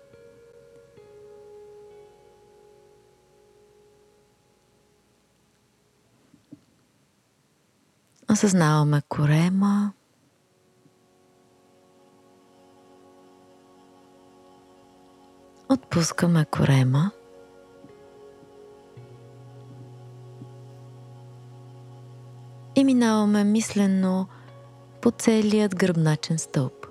Осъзнаваме 8.31 9.01
корема, 9.09 9.93
отпускаме 15.69 16.45
корема. 16.45 17.11
И 22.79 22.83
минаваме 22.83 23.43
мислено 23.43 24.27
по 25.01 25.11
целият 25.11 25.75
гръбначен 25.75 26.39
стълб. 26.39 26.85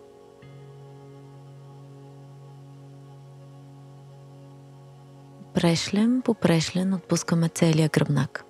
Прешлем 5.55 6.23
по 6.23 6.35
прешлен 6.35 6.95
отпускаме 6.95 7.49
целия 7.49 7.89
гръбнак. 7.89 8.45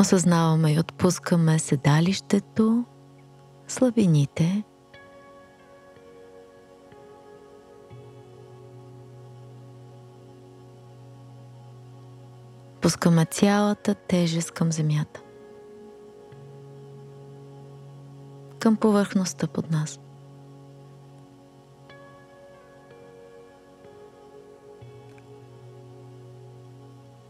Осъзнаваме 0.00 0.72
и 0.72 0.78
отпускаме 0.78 1.58
седалището, 1.58 2.84
слабините 3.68 4.62
Пускаме 13.02 13.24
цялата 13.24 13.94
тежест 13.94 14.50
към 14.50 14.72
земята. 14.72 15.20
Към 18.58 18.76
повърхността 18.76 19.46
под 19.46 19.70
нас. 19.70 20.00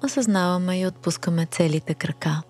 Осъзнаваме 0.04 0.80
и 0.80 0.86
отпускаме 0.86 1.46
целите 1.46 1.94
крака. 1.94 2.42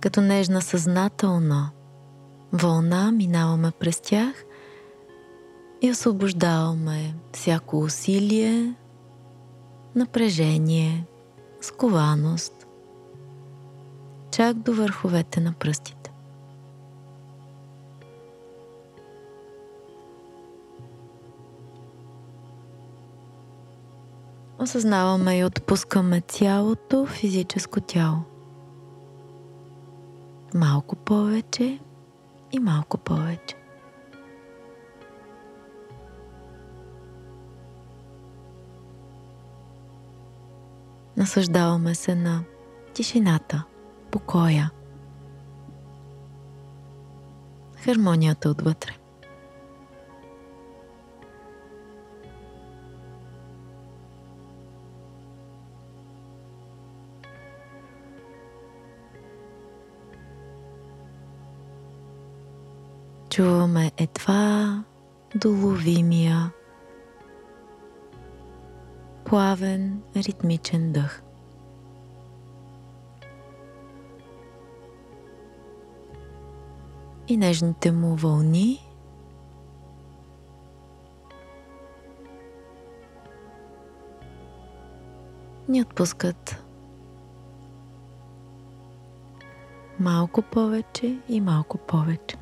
Като 0.00 0.20
нежна 0.20 0.62
съзнателна 0.62 1.70
вълна 2.52 3.12
минаваме 3.12 3.70
през 3.70 4.00
тях 4.00 4.44
и 5.82 5.90
освобождаваме 5.90 7.14
всяко 7.32 7.78
усилие, 7.80 8.74
напрежение, 9.94 11.04
скованост, 11.60 12.66
чак 14.30 14.56
до 14.56 14.74
върховете 14.74 15.40
на 15.40 15.52
пръстите. 15.52 16.12
Осъзнаваме 24.58 25.38
и 25.38 25.44
отпускаме 25.44 26.20
цялото 26.20 27.06
физическо 27.06 27.80
тяло. 27.80 28.18
Малко 30.54 30.96
повече 30.96 31.78
и 32.52 32.58
малко 32.58 32.98
повече. 32.98 33.59
Насъждаваме 41.20 41.94
се 41.94 42.14
на 42.14 42.44
тишината, 42.94 43.64
покоя, 44.10 44.70
хармонията 47.76 48.50
отвътре. 48.50 48.92
Чуваме 63.30 63.92
едва 63.96 64.84
доловимия 65.34 66.52
плавен, 69.30 70.02
ритмичен 70.16 70.92
дъх. 70.92 71.22
И 77.28 77.36
нежните 77.36 77.92
му 77.92 78.16
вълни 78.16 78.88
ни 85.68 85.82
отпускат 85.82 86.64
малко 90.00 90.42
повече 90.42 91.18
и 91.28 91.40
малко 91.40 91.78
повече. 91.78 92.39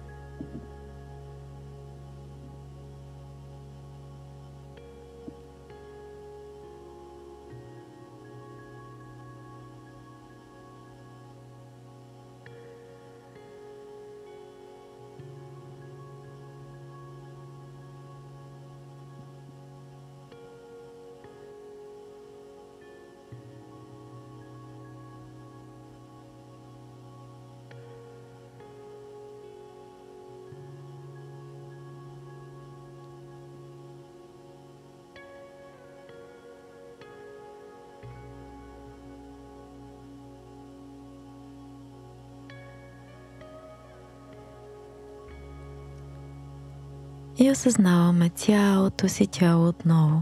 И 47.40 47.50
осъзнаваме 47.50 48.28
цялото 48.28 49.08
си 49.08 49.26
тяло 49.26 49.68
отново. 49.68 50.20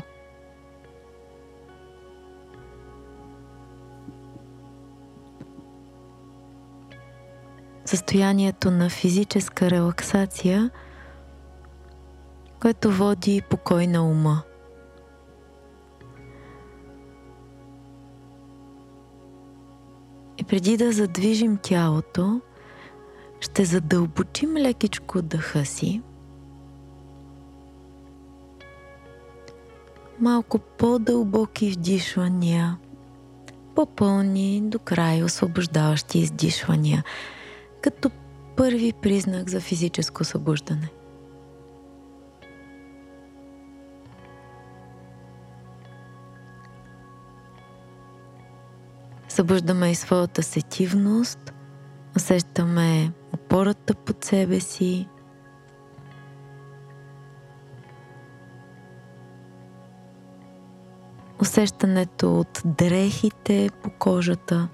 Състоянието 7.84 8.70
на 8.70 8.90
физическа 8.90 9.70
релаксация, 9.70 10.70
което 12.60 12.92
води 12.92 13.42
покой 13.50 13.86
на 13.86 14.10
ума. 14.10 14.42
И 20.38 20.44
преди 20.44 20.76
да 20.76 20.92
задвижим 20.92 21.58
тялото, 21.62 22.40
ще 23.40 23.64
задълбочим 23.64 24.56
лекичко 24.56 25.22
дъха 25.22 25.64
си. 25.64 26.02
Малко 30.20 30.58
по-дълбоки 30.58 31.70
вдишвания, 31.70 32.78
по-пълни 33.74 34.60
до 34.64 34.78
край 34.78 35.22
освобождаващи 35.22 36.18
издишвания, 36.18 37.04
като 37.80 38.10
първи 38.56 38.92
признак 39.02 39.50
за 39.50 39.60
физическо 39.60 40.24
събуждане. 40.24 40.88
Събуждаме 49.28 49.90
и 49.90 49.94
своята 49.94 50.42
сетивност, 50.42 51.52
усещаме 52.16 53.12
опората 53.32 53.94
под 53.94 54.24
себе 54.24 54.60
си. 54.60 55.08
Усещането 61.40 62.40
от 62.40 62.62
дрехите 62.64 63.70
по 63.82 63.90
кожата. 63.90 64.68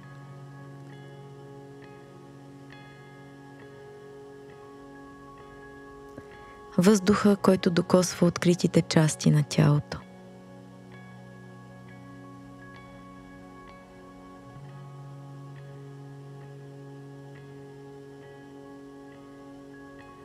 Въздуха, 6.79 7.37
който 7.37 7.71
докосва 7.71 8.27
откритите 8.27 8.83
части 8.83 9.31
на 9.31 9.43
тялото. 9.43 9.99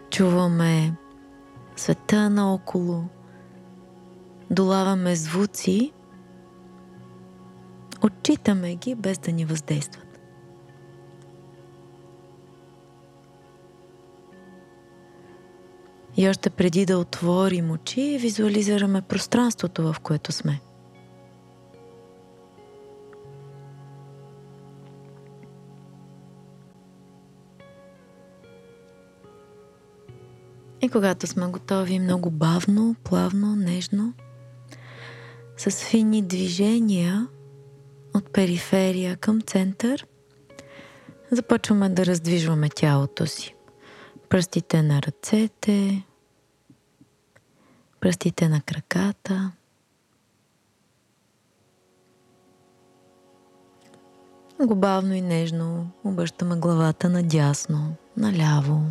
Чуваме 0.10 0.94
света 1.76 2.30
наоколо, 2.30 3.04
долаваме 4.52 5.16
звуци, 5.16 5.94
отчитаме 8.08 8.76
ги 8.76 8.96
без 8.96 9.18
да 9.18 9.32
ни 9.32 9.46
въздействат. 9.46 10.04
И 16.18 16.30
още 16.30 16.50
преди 16.50 16.86
да 16.86 16.98
отворим 16.98 17.72
очи, 17.72 18.18
визуализираме 18.22 19.02
пространството, 19.02 19.94
в 19.94 20.00
което 20.00 20.32
сме. 20.32 20.60
И 30.82 30.90
когато 30.90 31.28
сме 31.28 31.48
готови, 31.48 32.00
много 32.00 32.30
бавно, 32.32 32.96
плавно, 33.04 33.56
нежно, 33.56 34.14
с 35.58 35.72
фини 35.72 36.22
движения 36.22 37.28
от 38.18 38.34
периферия 38.34 39.16
към 39.18 39.42
център, 39.42 40.08
започваме 41.32 41.90
да 41.90 42.06
раздвижваме 42.06 42.70
тялото 42.70 43.26
си. 43.26 43.56
Пръстите 44.30 44.82
на 44.82 45.02
ръцете, 45.02 46.04
пръстите 48.00 48.50
на 48.50 48.62
краката. 48.62 49.52
Много 54.60 54.76
бавно 54.76 55.14
и 55.14 55.22
нежно 55.22 55.90
обръщаме 56.04 56.56
главата 56.56 57.10
надясно, 57.10 57.96
наляво. 58.18 58.82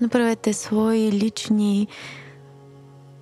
Направете 0.00 0.52
свои 0.52 1.12
лични 1.12 1.88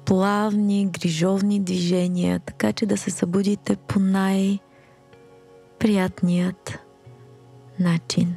плавни, 0.04 0.86
грижовни 0.86 1.60
движения, 1.60 2.40
така 2.40 2.72
че 2.72 2.86
да 2.86 2.96
се 2.96 3.10
събудите 3.10 3.76
по 3.76 4.00
най-приятният 4.00 6.78
начин. 7.80 8.36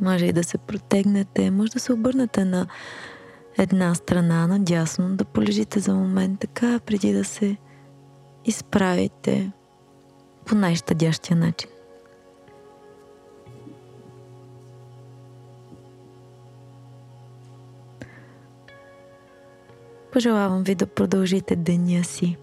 Може 0.00 0.26
и 0.26 0.32
да 0.32 0.44
се 0.44 0.58
протегнете, 0.58 1.50
може 1.50 1.72
да 1.72 1.80
се 1.80 1.92
обърнете 1.92 2.44
на 2.44 2.66
една 3.58 3.94
страна, 3.94 4.46
надясно, 4.46 5.16
да 5.16 5.24
полежите 5.24 5.80
за 5.80 5.94
момент 5.94 6.40
така, 6.40 6.80
преди 6.86 7.12
да 7.12 7.24
се 7.24 7.56
изправите 8.44 9.52
по 10.46 10.54
най-щадящия 10.54 11.36
начин. 11.36 11.70
Пожелавам 20.12 20.62
ви 20.62 20.74
да 20.74 20.86
продължите 20.86 21.56
деня 21.56 22.04
си. 22.04 22.36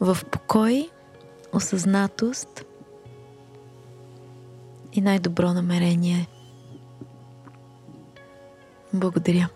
В 0.00 0.18
покой, 0.32 0.90
осъзнатост 1.52 2.64
и 4.92 5.00
най-добро 5.00 5.52
намерение. 5.52 6.28
Благодаря. 8.92 9.48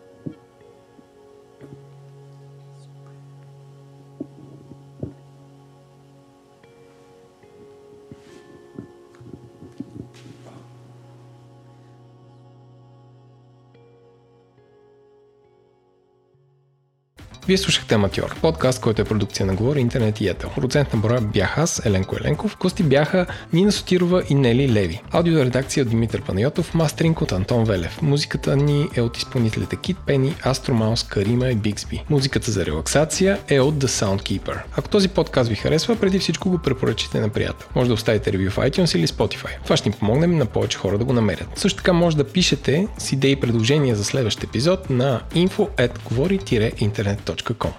Вие 17.50 17.58
слушахте 17.58 17.94
Аматьор, 17.94 18.40
подкаст, 18.40 18.80
който 18.80 19.02
е 19.02 19.04
продукция 19.04 19.46
на 19.46 19.54
Говори 19.54 19.80
Интернет 19.80 20.20
и 20.20 20.28
Етел. 20.28 20.50
Продуцент 20.54 20.94
на 20.94 21.00
броя 21.00 21.20
бях 21.20 21.58
аз, 21.58 21.86
Еленко 21.86 22.16
Еленков, 22.20 22.56
гости 22.60 22.82
бяха 22.82 23.26
Нина 23.52 23.72
Сотирова 23.72 24.22
и 24.28 24.34
Нели 24.34 24.72
Леви. 24.72 25.02
Аудиоредакция 25.10 25.82
от 25.82 25.88
Димитър 25.88 26.22
Панайотов, 26.22 26.74
мастеринг 26.74 27.20
от 27.20 27.32
Антон 27.32 27.64
Велев. 27.64 28.02
Музиката 28.02 28.56
ни 28.56 28.88
е 28.96 29.00
от 29.00 29.16
изпълнителите 29.16 29.76
Кит 29.76 29.96
Пени, 30.06 30.34
Астромаус, 30.46 31.02
Карима 31.02 31.48
и 31.48 31.54
Биксби. 31.54 32.04
Музиката 32.10 32.50
за 32.50 32.66
релаксация 32.66 33.38
е 33.48 33.60
от 33.60 33.74
The 33.74 33.86
Soundkeeper. 33.86 34.58
Ако 34.76 34.88
този 34.88 35.08
подкаст 35.08 35.50
ви 35.50 35.56
харесва, 35.56 35.96
преди 35.96 36.18
всичко 36.18 36.50
го 36.50 36.58
препоръчите 36.58 37.20
на 37.20 37.28
приятел. 37.28 37.68
Може 37.74 37.88
да 37.88 37.94
оставите 37.94 38.32
ревю 38.32 38.50
в 38.50 38.56
iTunes 38.56 38.96
или 38.96 39.06
Spotify. 39.06 39.50
Това 39.64 39.76
ще 39.76 39.88
ни 39.88 39.94
помогне 39.94 40.26
на 40.26 40.46
повече 40.46 40.78
хора 40.78 40.98
да 40.98 41.04
го 41.04 41.12
намерят. 41.12 41.48
Също 41.56 41.76
така 41.76 41.92
може 41.92 42.16
да 42.16 42.24
пишете 42.24 42.86
с 42.98 43.12
идеи 43.12 43.32
и 43.32 43.36
предложения 43.36 43.96
за 43.96 44.04
следващ 44.04 44.44
епизод 44.44 44.90
на 44.90 45.20
que 47.42 47.52
quand? 47.52 47.74